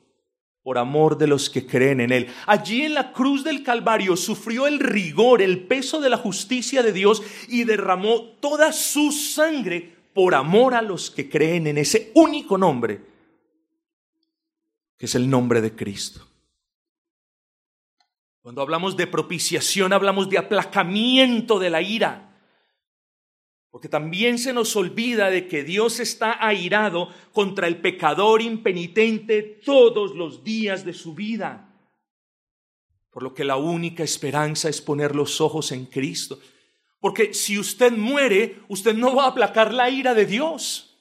por 0.63 0.77
amor 0.77 1.17
de 1.17 1.27
los 1.27 1.49
que 1.49 1.67
creen 1.67 2.01
en 2.01 2.13
Él. 2.13 2.29
Allí 2.47 2.83
en 2.83 2.95
la 2.95 3.13
cruz 3.13 3.45
del 3.45 3.63
Calvario 3.63 4.17
sufrió 4.17 4.67
el 4.67 4.79
rigor, 4.79 5.41
el 5.41 5.67
peso 5.67 6.01
de 6.01 6.11
la 6.11 6.17
justicia 6.17 6.83
de 6.83 6.93
Dios 6.93 7.23
y 7.49 7.65
derramó 7.65 8.23
toda 8.41 8.73
su 8.73 9.13
sangre 9.13 9.97
por 10.13 10.35
amor 10.35 10.75
a 10.75 10.83
los 10.83 11.11
que 11.11 11.29
creen 11.29 11.67
en 11.67 11.79
ese 11.79 12.11
único 12.15 12.59
nombre, 12.59 13.01
que 14.99 15.07
es 15.07 15.15
el 15.15 15.31
nombre 15.31 15.61
de 15.61 15.75
Cristo. 15.75 16.30
Cuando 18.51 18.63
hablamos 18.63 18.97
de 18.97 19.07
propiciación, 19.07 19.93
hablamos 19.93 20.29
de 20.29 20.37
aplacamiento 20.37 21.61
de 21.61 21.71
la 21.71 21.83
ira. 21.83 22.37
Porque 23.71 23.89
también 23.89 24.41
se 24.41 24.53
nos 24.53 24.75
olvida 24.75 25.31
de 25.31 25.47
que 25.47 25.63
Dios 25.63 26.01
está 26.01 26.45
airado 26.45 27.11
contra 27.33 27.69
el 27.69 27.81
pecador 27.81 28.43
impenitente 28.43 29.45
todos 29.65 30.17
los 30.17 30.43
días 30.43 30.85
de 30.85 30.95
su 30.95 31.15
vida. 31.15 31.81
Por 33.13 33.23
lo 33.23 33.35
que 33.35 33.45
la 33.45 33.55
única 33.55 34.03
esperanza 34.03 34.69
es 34.69 34.81
poner 34.81 35.15
los 35.15 35.41
ojos 35.41 35.71
en 35.71 35.87
Cristo. 35.87 36.41
Porque 36.99 37.33
si 37.33 37.57
usted 37.57 37.93
muere, 37.93 38.63
usted 38.67 38.97
no 38.97 39.15
va 39.15 39.27
a 39.27 39.29
aplacar 39.29 39.73
la 39.73 39.91
ira 39.91 40.13
de 40.13 40.27
Dios. 40.27 40.99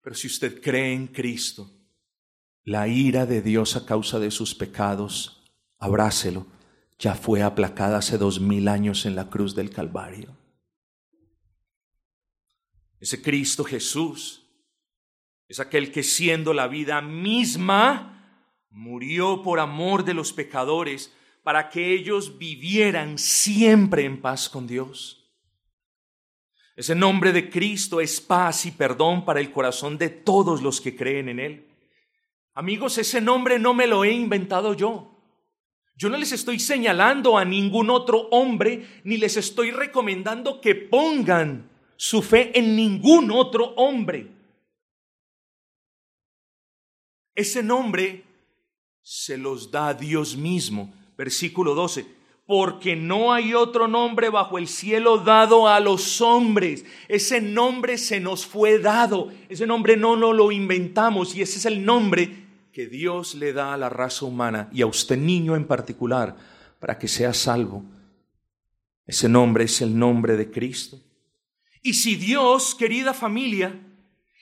Pero 0.00 0.14
si 0.14 0.28
usted 0.28 0.62
cree 0.62 0.92
en 0.92 1.08
Cristo, 1.08 1.68
la 2.62 2.86
ira 2.86 3.26
de 3.26 3.42
Dios 3.42 3.74
a 3.74 3.84
causa 3.84 4.20
de 4.20 4.30
sus 4.30 4.54
pecados, 4.54 5.41
abrácelo, 5.82 6.46
ya 6.96 7.16
fue 7.16 7.42
aplacada 7.42 7.98
hace 7.98 8.16
dos 8.16 8.40
mil 8.40 8.68
años 8.68 9.04
en 9.04 9.16
la 9.16 9.28
cruz 9.28 9.56
del 9.56 9.70
Calvario. 9.70 10.36
Ese 13.00 13.20
Cristo 13.20 13.64
Jesús 13.64 14.46
es 15.48 15.58
aquel 15.58 15.90
que 15.90 16.04
siendo 16.04 16.54
la 16.54 16.68
vida 16.68 17.02
misma, 17.02 18.46
murió 18.70 19.42
por 19.42 19.58
amor 19.58 20.04
de 20.04 20.14
los 20.14 20.32
pecadores 20.32 21.12
para 21.42 21.68
que 21.68 21.92
ellos 21.92 22.38
vivieran 22.38 23.18
siempre 23.18 24.04
en 24.04 24.20
paz 24.20 24.48
con 24.48 24.68
Dios. 24.68 25.28
Ese 26.76 26.94
nombre 26.94 27.32
de 27.32 27.50
Cristo 27.50 28.00
es 28.00 28.20
paz 28.20 28.66
y 28.66 28.70
perdón 28.70 29.24
para 29.24 29.40
el 29.40 29.50
corazón 29.50 29.98
de 29.98 30.10
todos 30.10 30.62
los 30.62 30.80
que 30.80 30.94
creen 30.94 31.28
en 31.28 31.40
Él. 31.40 31.68
Amigos, 32.54 32.98
ese 32.98 33.20
nombre 33.20 33.58
no 33.58 33.74
me 33.74 33.88
lo 33.88 34.04
he 34.04 34.12
inventado 34.12 34.74
yo. 34.74 35.11
Yo 35.96 36.08
no 36.08 36.16
les 36.16 36.32
estoy 36.32 36.58
señalando 36.58 37.36
a 37.36 37.44
ningún 37.44 37.90
otro 37.90 38.28
hombre, 38.30 38.86
ni 39.04 39.16
les 39.16 39.36
estoy 39.36 39.70
recomendando 39.70 40.60
que 40.60 40.74
pongan 40.74 41.70
su 41.96 42.22
fe 42.22 42.58
en 42.58 42.74
ningún 42.74 43.30
otro 43.30 43.74
hombre. 43.76 44.28
Ese 47.34 47.62
nombre 47.62 48.24
se 49.02 49.36
los 49.36 49.70
da 49.70 49.94
Dios 49.94 50.36
mismo. 50.36 50.92
Versículo 51.16 51.74
12. 51.74 52.06
Porque 52.46 52.96
no 52.96 53.32
hay 53.32 53.54
otro 53.54 53.86
nombre 53.86 54.28
bajo 54.28 54.58
el 54.58 54.66
cielo 54.68 55.18
dado 55.18 55.68
a 55.68 55.78
los 55.80 56.20
hombres. 56.20 56.84
Ese 57.08 57.40
nombre 57.40 57.96
se 57.98 58.20
nos 58.20 58.44
fue 58.44 58.78
dado. 58.78 59.32
Ese 59.48 59.66
nombre 59.66 59.96
no, 59.96 60.16
no 60.16 60.32
lo 60.32 60.50
inventamos 60.50 61.34
y 61.34 61.42
ese 61.42 61.58
es 61.58 61.66
el 61.66 61.84
nombre 61.84 62.41
que 62.72 62.86
Dios 62.86 63.34
le 63.34 63.52
da 63.52 63.74
a 63.74 63.76
la 63.76 63.90
raza 63.90 64.24
humana 64.24 64.68
y 64.72 64.80
a 64.80 64.86
usted 64.86 65.18
niño 65.18 65.56
en 65.56 65.66
particular 65.66 66.36
para 66.80 66.98
que 66.98 67.06
sea 67.06 67.34
salvo. 67.34 67.84
Ese 69.06 69.28
nombre 69.28 69.64
es 69.64 69.82
el 69.82 69.98
nombre 69.98 70.36
de 70.36 70.50
Cristo. 70.50 70.98
Y 71.82 71.94
si 71.94 72.16
Dios, 72.16 72.74
querida 72.74 73.12
familia, 73.12 73.78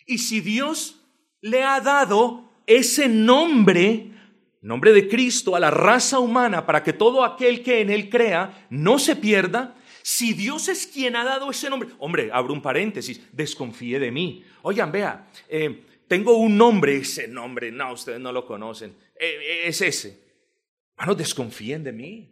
y 0.06 0.18
si 0.18 0.40
Dios 0.40 1.00
le 1.40 1.64
ha 1.64 1.80
dado 1.80 2.50
ese 2.66 3.08
nombre, 3.08 4.12
nombre 4.60 4.92
de 4.92 5.08
Cristo, 5.08 5.56
a 5.56 5.60
la 5.60 5.70
raza 5.70 6.20
humana 6.20 6.66
para 6.66 6.84
que 6.84 6.92
todo 6.92 7.24
aquel 7.24 7.62
que 7.62 7.80
en 7.80 7.90
Él 7.90 8.08
crea 8.10 8.66
no 8.70 8.98
se 8.98 9.16
pierda, 9.16 9.74
si 10.02 10.34
Dios 10.34 10.68
es 10.68 10.86
quien 10.86 11.16
ha 11.16 11.24
dado 11.24 11.50
ese 11.50 11.68
nombre, 11.68 11.88
hombre, 11.98 12.30
abro 12.32 12.52
un 12.52 12.62
paréntesis, 12.62 13.20
desconfíe 13.32 13.98
de 13.98 14.10
mí. 14.10 14.44
Oigan, 14.62 14.92
vea, 14.92 15.28
eh, 15.48 15.84
tengo 16.10 16.38
un 16.38 16.56
nombre, 16.56 16.96
ese 16.96 17.28
nombre, 17.28 17.70
no, 17.70 17.92
ustedes 17.92 18.18
no 18.18 18.32
lo 18.32 18.44
conocen, 18.44 18.96
eh, 19.14 19.62
es 19.66 19.80
ese. 19.80 20.20
Bueno, 20.96 21.14
desconfíen 21.14 21.84
de 21.84 21.92
mí. 21.92 22.28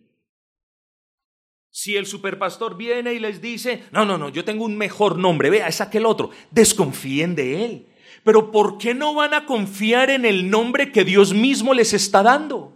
Si 1.71 1.97
el 1.97 2.05
superpastor 2.05 2.77
viene 2.77 3.12
y 3.14 3.21
les 3.21 3.41
dice, 3.41 3.85
no, 3.93 4.05
no, 4.05 4.19
no, 4.19 4.31
yo 4.31 4.45
tengo 4.45 4.64
un 4.64 4.77
mejor 4.77 5.17
nombre, 5.17 5.49
vea, 5.49 5.69
es 5.69 5.81
aquel 5.81 6.07
otro, 6.07 6.31
desconfíen 6.51 7.37
de 7.37 7.64
él. 7.64 7.87
Pero 8.25 8.51
¿por 8.51 8.79
qué 8.79 8.95
no 8.95 9.14
van 9.14 9.33
a 9.33 9.47
confiar 9.47 10.11
en 10.11 10.25
el 10.25 10.51
nombre 10.51 10.91
que 10.91 11.05
Dios 11.05 11.33
mismo 11.33 11.73
les 11.73 11.93
está 11.93 12.25
dando? 12.25 12.75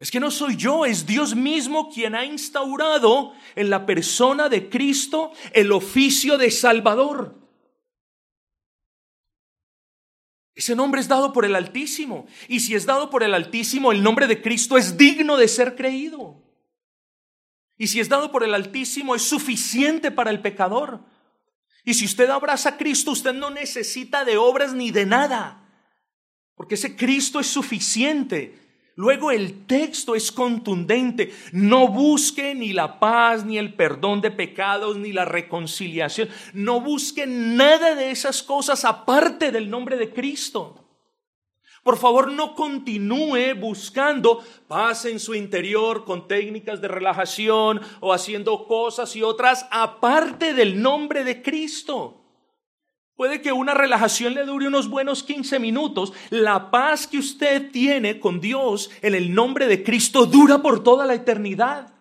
Es 0.00 0.10
que 0.10 0.18
no 0.18 0.32
soy 0.32 0.56
yo, 0.56 0.84
es 0.84 1.06
Dios 1.06 1.36
mismo 1.36 1.90
quien 1.90 2.16
ha 2.16 2.24
instaurado 2.24 3.34
en 3.54 3.70
la 3.70 3.86
persona 3.86 4.48
de 4.48 4.68
Cristo 4.68 5.30
el 5.52 5.70
oficio 5.70 6.36
de 6.36 6.50
Salvador. 6.50 7.47
Ese 10.58 10.74
nombre 10.74 11.00
es 11.00 11.06
dado 11.06 11.32
por 11.32 11.44
el 11.44 11.54
Altísimo. 11.54 12.26
Y 12.48 12.58
si 12.58 12.74
es 12.74 12.84
dado 12.84 13.10
por 13.10 13.22
el 13.22 13.32
Altísimo, 13.32 13.92
el 13.92 14.02
nombre 14.02 14.26
de 14.26 14.42
Cristo 14.42 14.76
es 14.76 14.98
digno 14.98 15.36
de 15.36 15.46
ser 15.46 15.76
creído. 15.76 16.42
Y 17.76 17.86
si 17.86 18.00
es 18.00 18.08
dado 18.08 18.32
por 18.32 18.42
el 18.42 18.52
Altísimo, 18.52 19.14
es 19.14 19.22
suficiente 19.22 20.10
para 20.10 20.32
el 20.32 20.42
pecador. 20.42 21.04
Y 21.84 21.94
si 21.94 22.06
usted 22.06 22.28
abraza 22.28 22.70
a 22.70 22.76
Cristo, 22.76 23.12
usted 23.12 23.34
no 23.34 23.50
necesita 23.50 24.24
de 24.24 24.36
obras 24.36 24.74
ni 24.74 24.90
de 24.90 25.06
nada, 25.06 25.64
porque 26.56 26.74
ese 26.74 26.96
Cristo 26.96 27.38
es 27.38 27.46
suficiente. 27.46 28.67
Luego 28.98 29.30
el 29.30 29.64
texto 29.64 30.16
es 30.16 30.32
contundente. 30.32 31.32
No 31.52 31.86
busque 31.86 32.52
ni 32.56 32.72
la 32.72 32.98
paz, 32.98 33.44
ni 33.44 33.56
el 33.56 33.74
perdón 33.74 34.20
de 34.20 34.32
pecados, 34.32 34.96
ni 34.96 35.12
la 35.12 35.24
reconciliación. 35.24 36.28
No 36.52 36.80
busque 36.80 37.24
nada 37.24 37.94
de 37.94 38.10
esas 38.10 38.42
cosas 38.42 38.84
aparte 38.84 39.52
del 39.52 39.70
nombre 39.70 39.98
de 39.98 40.12
Cristo. 40.12 40.84
Por 41.84 41.96
favor, 41.96 42.32
no 42.32 42.56
continúe 42.56 43.54
buscando 43.56 44.42
paz 44.66 45.04
en 45.04 45.20
su 45.20 45.36
interior 45.36 46.04
con 46.04 46.26
técnicas 46.26 46.80
de 46.80 46.88
relajación 46.88 47.80
o 48.00 48.12
haciendo 48.12 48.66
cosas 48.66 49.14
y 49.14 49.22
otras 49.22 49.68
aparte 49.70 50.54
del 50.54 50.82
nombre 50.82 51.22
de 51.22 51.40
Cristo. 51.40 52.17
Puede 53.18 53.42
que 53.42 53.50
una 53.50 53.74
relajación 53.74 54.34
le 54.34 54.44
dure 54.44 54.68
unos 54.68 54.88
buenos 54.88 55.24
15 55.24 55.58
minutos. 55.58 56.12
La 56.30 56.70
paz 56.70 57.08
que 57.08 57.18
usted 57.18 57.72
tiene 57.72 58.20
con 58.20 58.38
Dios 58.38 58.92
en 59.02 59.16
el 59.16 59.34
nombre 59.34 59.66
de 59.66 59.82
Cristo 59.82 60.24
dura 60.24 60.62
por 60.62 60.84
toda 60.84 61.04
la 61.04 61.14
eternidad. 61.14 61.92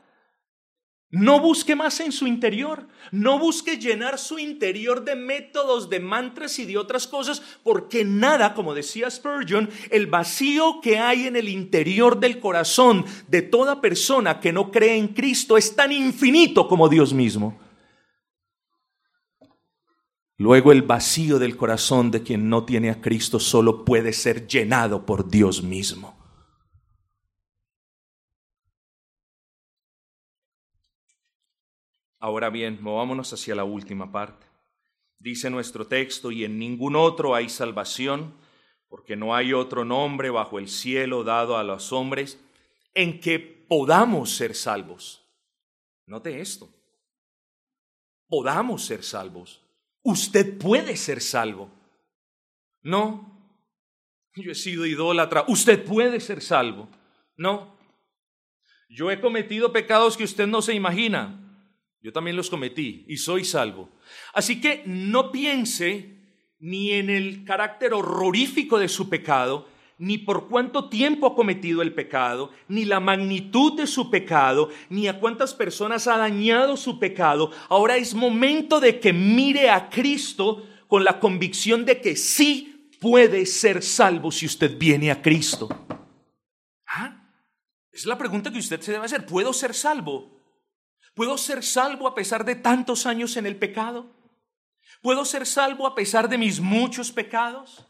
No 1.10 1.39
busque 1.39 1.75
más 1.75 2.01
en 2.01 2.12
su 2.12 2.27
interior, 2.27 2.88
no 3.12 3.39
busque 3.39 3.80
llenar 3.80 4.19
su 4.19 4.38
interior 4.38 5.06
de 5.06 5.15
métodos, 5.15 5.89
de 5.89 5.99
mantras 5.99 6.60
y 6.60 6.65
de 6.65 6.77
otras 6.77 7.08
cosas, 7.08 7.41
porque 7.63 8.06
nada, 8.06 8.53
como 8.53 8.75
decía 8.75 9.10
Spurgeon, 9.10 9.71
el 9.89 10.06
vacío 10.06 10.82
que 10.84 10.99
hay 10.99 11.25
en 11.25 11.36
el 11.36 11.49
interior 11.49 12.19
del 12.19 12.39
corazón 12.39 13.06
de 13.27 13.41
toda 13.41 13.82
persona 13.82 14.39
que 14.39 14.53
no 14.53 14.69
cree 14.69 14.97
en 14.97 15.08
Cristo 15.08 15.58
es 15.58 15.75
tan 15.75 15.91
infinito 15.91 16.67
como 16.67 16.88
Dios 16.88 17.12
mismo. 17.12 17.58
Luego 20.39 20.71
el 20.71 20.84
vacío 20.84 21.39
del 21.39 21.58
corazón 21.58 22.12
de 22.12 22.21
quien 22.21 22.47
no 22.47 22.63
tiene 22.63 22.91
a 22.91 23.02
Cristo 23.02 23.39
solo 23.39 23.84
puede 23.84 24.13
ser 24.13 24.47
llenado 24.47 25.04
por 25.04 25.28
Dios 25.30 25.63
mismo. 25.63 26.15
Ahora 32.19 32.52
bien, 32.52 32.78
movámonos 32.82 33.34
hacia 33.34 33.56
la 33.56 33.63
última 33.63 34.12
parte. 34.12 34.45
Dice 35.17 35.50
nuestro 35.50 35.88
texto, 35.88 36.32
y 36.32 36.45
en 36.45 36.60
ningún 36.60 36.95
otro 36.95 37.34
hay 37.34 37.50
salvación, 37.50 38.36
porque 38.89 39.15
no 39.15 39.36
hay 39.36 39.54
otro 39.54 39.86
nombre 39.86 40.30
bajo 40.30 40.60
el 40.60 40.67
cielo 40.67 41.23
dado 41.23 41.58
a 41.58 41.63
los 41.63 41.91
hombres 41.91 42.39
en 42.93 43.20
que 43.20 43.39
podamos 43.39 44.36
ser 44.36 44.53
salvos. 44.55 45.26
Note 46.05 46.41
esto, 46.41 46.70
podamos 48.28 48.86
ser 48.86 49.03
salvos. 49.03 49.66
Usted 50.08 50.58
puede 50.58 50.95
ser 50.95 51.22
salvo. 51.22 51.70
No, 52.82 53.51
yo 54.36 54.53
he 54.53 54.55
sido 54.55 54.86
idólatra. 54.86 55.43
Usted 55.49 55.84
puede 55.84 56.22
ser 56.22 56.41
salvo. 56.41 56.88
No, 57.36 57.78
yo 58.88 59.12
he 59.12 59.20
cometido 59.20 59.74
pecados 59.74 60.16
que 60.16 60.24
usted 60.24 60.47
no 60.47 60.62
se 60.62 60.74
imagina. 60.74 61.43
Yo 62.01 62.14
también 62.14 62.38
los 62.38 62.49
cometí 62.49 63.03
y 63.10 63.18
soy 63.18 63.43
salvo. 63.43 63.89
Así 64.34 64.62
que 64.62 64.82
no 64.86 65.30
piense 65.30 66.16
ni 66.58 66.93
en 66.93 67.10
el 67.10 67.43
carácter 67.43 67.93
horrorífico 67.93 68.80
de 68.80 68.88
su 68.88 69.10
pecado, 69.10 69.68
ni 69.98 70.18
por 70.18 70.48
cuánto 70.48 70.89
tiempo 70.89 71.28
ha 71.28 71.36
cometido 71.36 71.82
el 71.82 71.93
pecado, 71.93 72.52
ni 72.68 72.86
la 72.86 73.00
magnitud 73.00 73.74
de 73.74 73.88
su 73.88 74.10
pecado, 74.10 74.70
ni 74.89 75.08
a 75.08 75.20
cuántas 75.20 75.54
personas 75.54 76.08
ha 76.08 76.18
dañado 76.18 76.78
su 76.78 77.00
pecado. 77.00 77.52
Ahora 77.70 77.98
es 77.98 78.14
momento 78.14 78.80
de 78.80 79.00
que 79.00 79.14
mire 79.14 79.70
a 79.70 79.89
Cristo 79.89 80.66
con 80.88 81.04
la 81.04 81.20
convicción 81.20 81.86
de 81.86 82.02
que 82.02 82.16
sí 82.16 82.78
puede 83.00 83.45
ser 83.45 83.84
salvo 83.84 84.32
si 84.32 84.45
usted 84.45 84.78
viene 84.78 85.12
a 85.12 85.22
Cristo? 85.22 85.70
¿Ah? 86.88 87.32
Es 87.91 88.06
la 88.06 88.18
pregunta 88.18 88.52
que 88.52 88.60
usted 88.60 88.82
se 88.82 88.91
debe 88.91 89.06
hacer. 89.06 89.26
¿Puedo 89.26 89.54
ser 89.54 89.74
salvo? 89.74 90.38
¿Puedo 91.14 91.38
ser 91.38 91.64
salvo 91.64 92.08
a 92.08 92.16
pesar 92.16 92.45
de 92.45 92.56
tantos 92.56 93.06
años 93.06 93.38
en 93.38 93.45
el 93.45 93.58
pecado? 93.58 94.16
¿Puedo 95.02 95.26
ser 95.26 95.45
salvo 95.45 95.88
a 95.88 95.95
pesar 95.95 96.30
de 96.30 96.38
mis 96.38 96.60
muchos 96.60 97.12
pecados? 97.12 97.87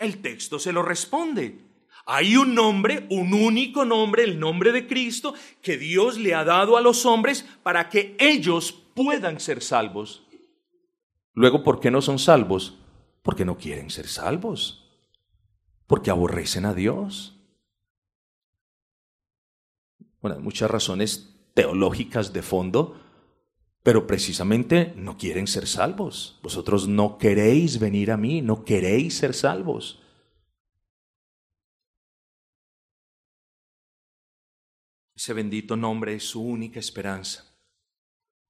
El 0.00 0.22
texto 0.22 0.58
se 0.58 0.72
lo 0.72 0.82
responde. 0.82 1.60
Hay 2.06 2.34
un 2.36 2.54
nombre, 2.54 3.06
un 3.10 3.34
único 3.34 3.84
nombre, 3.84 4.24
el 4.24 4.40
nombre 4.40 4.72
de 4.72 4.86
Cristo, 4.86 5.34
que 5.60 5.76
Dios 5.76 6.18
le 6.18 6.34
ha 6.34 6.42
dado 6.42 6.78
a 6.78 6.80
los 6.80 7.04
hombres 7.04 7.46
para 7.62 7.90
que 7.90 8.16
ellos 8.18 8.72
puedan 8.72 9.38
ser 9.38 9.62
salvos. 9.62 10.26
Luego, 11.34 11.62
¿por 11.62 11.80
qué 11.80 11.90
no 11.90 12.00
son 12.00 12.18
salvos? 12.18 12.78
Porque 13.22 13.44
no 13.44 13.58
quieren 13.58 13.90
ser 13.90 14.08
salvos. 14.08 14.90
Porque 15.86 16.10
aborrecen 16.10 16.64
a 16.64 16.72
Dios. 16.72 17.36
Bueno, 20.22 20.38
hay 20.38 20.42
muchas 20.42 20.70
razones 20.70 21.36
teológicas 21.52 22.32
de 22.32 22.42
fondo, 22.42 22.98
pero 23.82 24.06
precisamente 24.06 24.92
no 24.96 25.16
quieren 25.16 25.46
ser 25.46 25.66
salvos. 25.66 26.38
Vosotros 26.42 26.86
no 26.86 27.16
queréis 27.16 27.78
venir 27.78 28.10
a 28.10 28.16
mí, 28.16 28.42
no 28.42 28.64
queréis 28.64 29.14
ser 29.14 29.34
salvos. 29.34 30.02
Ese 35.14 35.32
bendito 35.32 35.76
nombre 35.76 36.14
es 36.14 36.24
su 36.24 36.42
única 36.42 36.78
esperanza. 36.78 37.44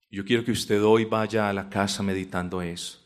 Yo 0.09 0.25
quiero 0.25 0.43
que 0.43 0.51
usted 0.51 0.83
hoy 0.83 1.05
vaya 1.05 1.49
a 1.49 1.53
la 1.53 1.69
casa 1.69 2.03
meditando 2.03 2.61
eso. 2.61 2.99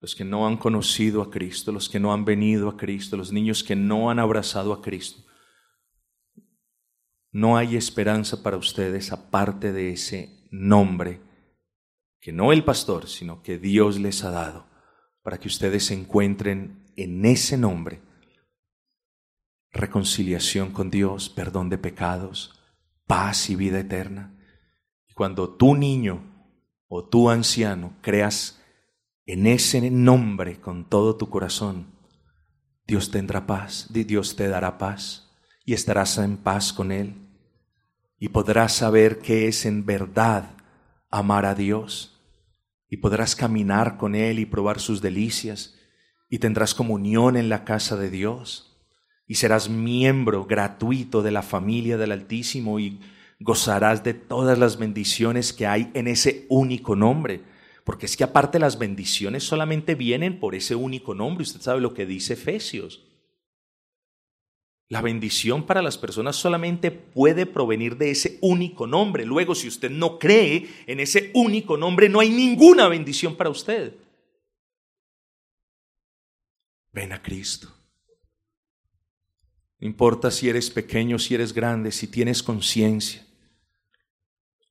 Los 0.00 0.14
que 0.14 0.24
no 0.24 0.46
han 0.46 0.56
conocido 0.56 1.22
a 1.22 1.30
Cristo, 1.30 1.72
los 1.72 1.88
que 1.88 2.00
no 2.00 2.12
han 2.12 2.24
venido 2.24 2.68
a 2.68 2.76
Cristo, 2.76 3.16
los 3.16 3.32
niños 3.32 3.62
que 3.62 3.76
no 3.76 4.10
han 4.10 4.18
abrazado 4.18 4.72
a 4.72 4.82
Cristo. 4.82 5.22
No 7.30 7.56
hay 7.56 7.76
esperanza 7.76 8.42
para 8.42 8.56
ustedes 8.56 9.12
aparte 9.12 9.72
de 9.72 9.90
ese 9.90 10.46
nombre 10.50 11.20
que 12.24 12.32
no 12.32 12.52
el 12.52 12.64
pastor, 12.64 13.06
sino 13.06 13.42
que 13.42 13.58
Dios 13.58 14.00
les 14.00 14.24
ha 14.24 14.30
dado 14.30 14.66
para 15.22 15.38
que 15.38 15.46
ustedes 15.46 15.84
se 15.84 15.92
encuentren 15.92 16.90
en 16.96 17.22
ese 17.26 17.58
nombre 17.58 18.00
reconciliación 19.70 20.72
con 20.72 20.90
Dios, 20.90 21.28
perdón 21.28 21.68
de 21.68 21.76
pecados, 21.76 22.58
paz 23.06 23.50
y 23.50 23.56
vida 23.56 23.78
eterna. 23.78 24.38
Cuando 25.14 25.50
tú 25.50 25.74
niño 25.74 26.48
o 26.88 27.06
tú 27.06 27.28
anciano 27.28 27.98
creas 28.00 28.58
en 29.26 29.46
ese 29.46 29.90
nombre 29.90 30.58
con 30.62 30.88
todo 30.88 31.18
tu 31.18 31.28
corazón, 31.28 31.94
Dios 32.86 33.10
tendrá 33.10 33.46
paz, 33.46 33.88
Dios 33.90 34.34
te 34.34 34.48
dará 34.48 34.78
paz 34.78 35.30
y 35.66 35.74
estarás 35.74 36.16
en 36.16 36.38
paz 36.38 36.72
con 36.72 36.90
Él 36.90 37.28
y 38.18 38.30
podrás 38.30 38.72
saber 38.72 39.18
qué 39.18 39.46
es 39.46 39.66
en 39.66 39.84
verdad 39.84 40.56
amar 41.10 41.44
a 41.44 41.54
Dios 41.54 42.12
y 42.94 42.98
podrás 42.98 43.34
caminar 43.34 43.96
con 43.96 44.14
Él 44.14 44.38
y 44.38 44.46
probar 44.46 44.78
sus 44.78 45.02
delicias 45.02 45.74
y 46.30 46.38
tendrás 46.38 46.76
comunión 46.76 47.36
en 47.36 47.48
la 47.48 47.64
casa 47.64 47.96
de 47.96 48.08
Dios 48.08 48.78
y 49.26 49.34
serás 49.34 49.68
miembro 49.68 50.44
gratuito 50.44 51.20
de 51.20 51.32
la 51.32 51.42
familia 51.42 51.96
del 51.96 52.12
Altísimo 52.12 52.78
y 52.78 53.00
gozarás 53.40 54.04
de 54.04 54.14
todas 54.14 54.60
las 54.60 54.78
bendiciones 54.78 55.52
que 55.52 55.66
hay 55.66 55.90
en 55.94 56.06
ese 56.06 56.46
único 56.48 56.94
nombre. 56.94 57.42
Porque 57.82 58.06
es 58.06 58.16
que 58.16 58.22
aparte 58.22 58.60
las 58.60 58.78
bendiciones 58.78 59.42
solamente 59.42 59.96
vienen 59.96 60.38
por 60.38 60.54
ese 60.54 60.76
único 60.76 61.16
nombre. 61.16 61.42
Usted 61.42 61.62
sabe 61.62 61.80
lo 61.80 61.94
que 61.94 62.06
dice 62.06 62.34
Efesios. 62.34 63.02
La 64.94 65.00
bendición 65.00 65.66
para 65.66 65.82
las 65.82 65.98
personas 65.98 66.36
solamente 66.36 66.92
puede 66.92 67.46
provenir 67.46 67.96
de 67.96 68.12
ese 68.12 68.38
único 68.40 68.86
nombre. 68.86 69.26
Luego, 69.26 69.56
si 69.56 69.66
usted 69.66 69.90
no 69.90 70.20
cree 70.20 70.68
en 70.86 71.00
ese 71.00 71.32
único 71.34 71.76
nombre, 71.76 72.08
no 72.08 72.20
hay 72.20 72.30
ninguna 72.30 72.86
bendición 72.86 73.34
para 73.34 73.50
usted. 73.50 73.96
Ven 76.92 77.12
a 77.12 77.20
Cristo. 77.20 77.74
No 79.80 79.88
importa 79.88 80.30
si 80.30 80.48
eres 80.48 80.70
pequeño, 80.70 81.18
si 81.18 81.34
eres 81.34 81.52
grande, 81.52 81.90
si 81.90 82.06
tienes 82.06 82.40
conciencia, 82.40 83.26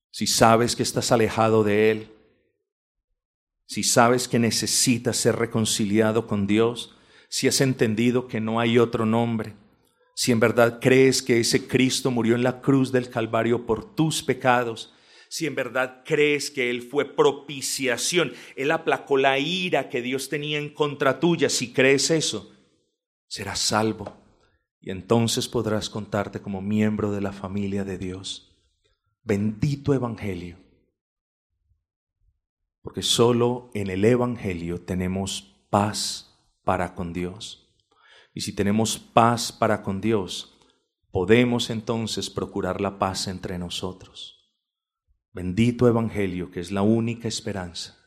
si 0.09 0.25
sabes 0.25 0.73
que 0.77 0.83
estás 0.83 1.11
alejado 1.11 1.65
de 1.65 1.91
Él, 1.91 2.11
si 3.65 3.83
sabes 3.83 4.29
que 4.29 4.39
necesitas 4.39 5.17
ser 5.17 5.35
reconciliado 5.35 6.27
con 6.27 6.47
Dios, 6.47 6.95
si 7.27 7.49
has 7.49 7.59
entendido 7.59 8.29
que 8.29 8.39
no 8.39 8.61
hay 8.61 8.79
otro 8.79 9.05
nombre, 9.05 9.61
si 10.15 10.31
en 10.31 10.39
verdad 10.39 10.79
crees 10.81 11.21
que 11.21 11.39
ese 11.39 11.67
Cristo 11.67 12.11
murió 12.11 12.35
en 12.35 12.43
la 12.43 12.61
cruz 12.61 12.91
del 12.91 13.09
Calvario 13.09 13.65
por 13.65 13.95
tus 13.95 14.21
pecados, 14.21 14.93
si 15.29 15.47
en 15.47 15.55
verdad 15.55 16.03
crees 16.05 16.51
que 16.51 16.69
Él 16.69 16.83
fue 16.83 17.15
propiciación, 17.15 18.33
Él 18.55 18.69
aplacó 18.69 19.17
la 19.17 19.39
ira 19.39 19.89
que 19.89 20.01
Dios 20.01 20.29
tenía 20.29 20.59
en 20.59 20.69
contra 20.69 21.19
tuya, 21.19 21.49
si 21.49 21.73
crees 21.73 22.11
eso, 22.11 22.51
serás 23.27 23.59
salvo 23.59 24.15
y 24.79 24.91
entonces 24.91 25.47
podrás 25.47 25.89
contarte 25.89 26.41
como 26.41 26.61
miembro 26.61 27.11
de 27.11 27.21
la 27.21 27.31
familia 27.31 27.83
de 27.83 27.97
Dios. 27.97 28.55
Bendito 29.23 29.93
Evangelio, 29.93 30.57
porque 32.81 33.01
solo 33.01 33.71
en 33.73 33.89
el 33.89 34.03
Evangelio 34.03 34.81
tenemos 34.81 35.55
paz 35.69 36.37
para 36.63 36.93
con 36.93 37.13
Dios. 37.13 37.62
Y 38.33 38.41
si 38.41 38.53
tenemos 38.53 38.97
paz 38.97 39.51
para 39.51 39.83
con 39.83 40.01
Dios, 40.01 40.57
podemos 41.11 41.69
entonces 41.69 42.29
procurar 42.29 42.81
la 42.81 42.97
paz 42.97 43.27
entre 43.27 43.59
nosotros. 43.59 44.51
Bendito 45.31 45.87
Evangelio, 45.87 46.51
que 46.51 46.59
es 46.59 46.71
la 46.71 46.81
única 46.81 47.27
esperanza. 47.27 47.97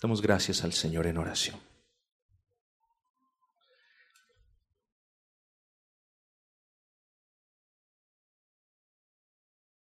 Damos 0.00 0.22
gracias 0.22 0.64
al 0.64 0.72
Señor 0.72 1.06
en 1.06 1.18
oración. 1.18 1.67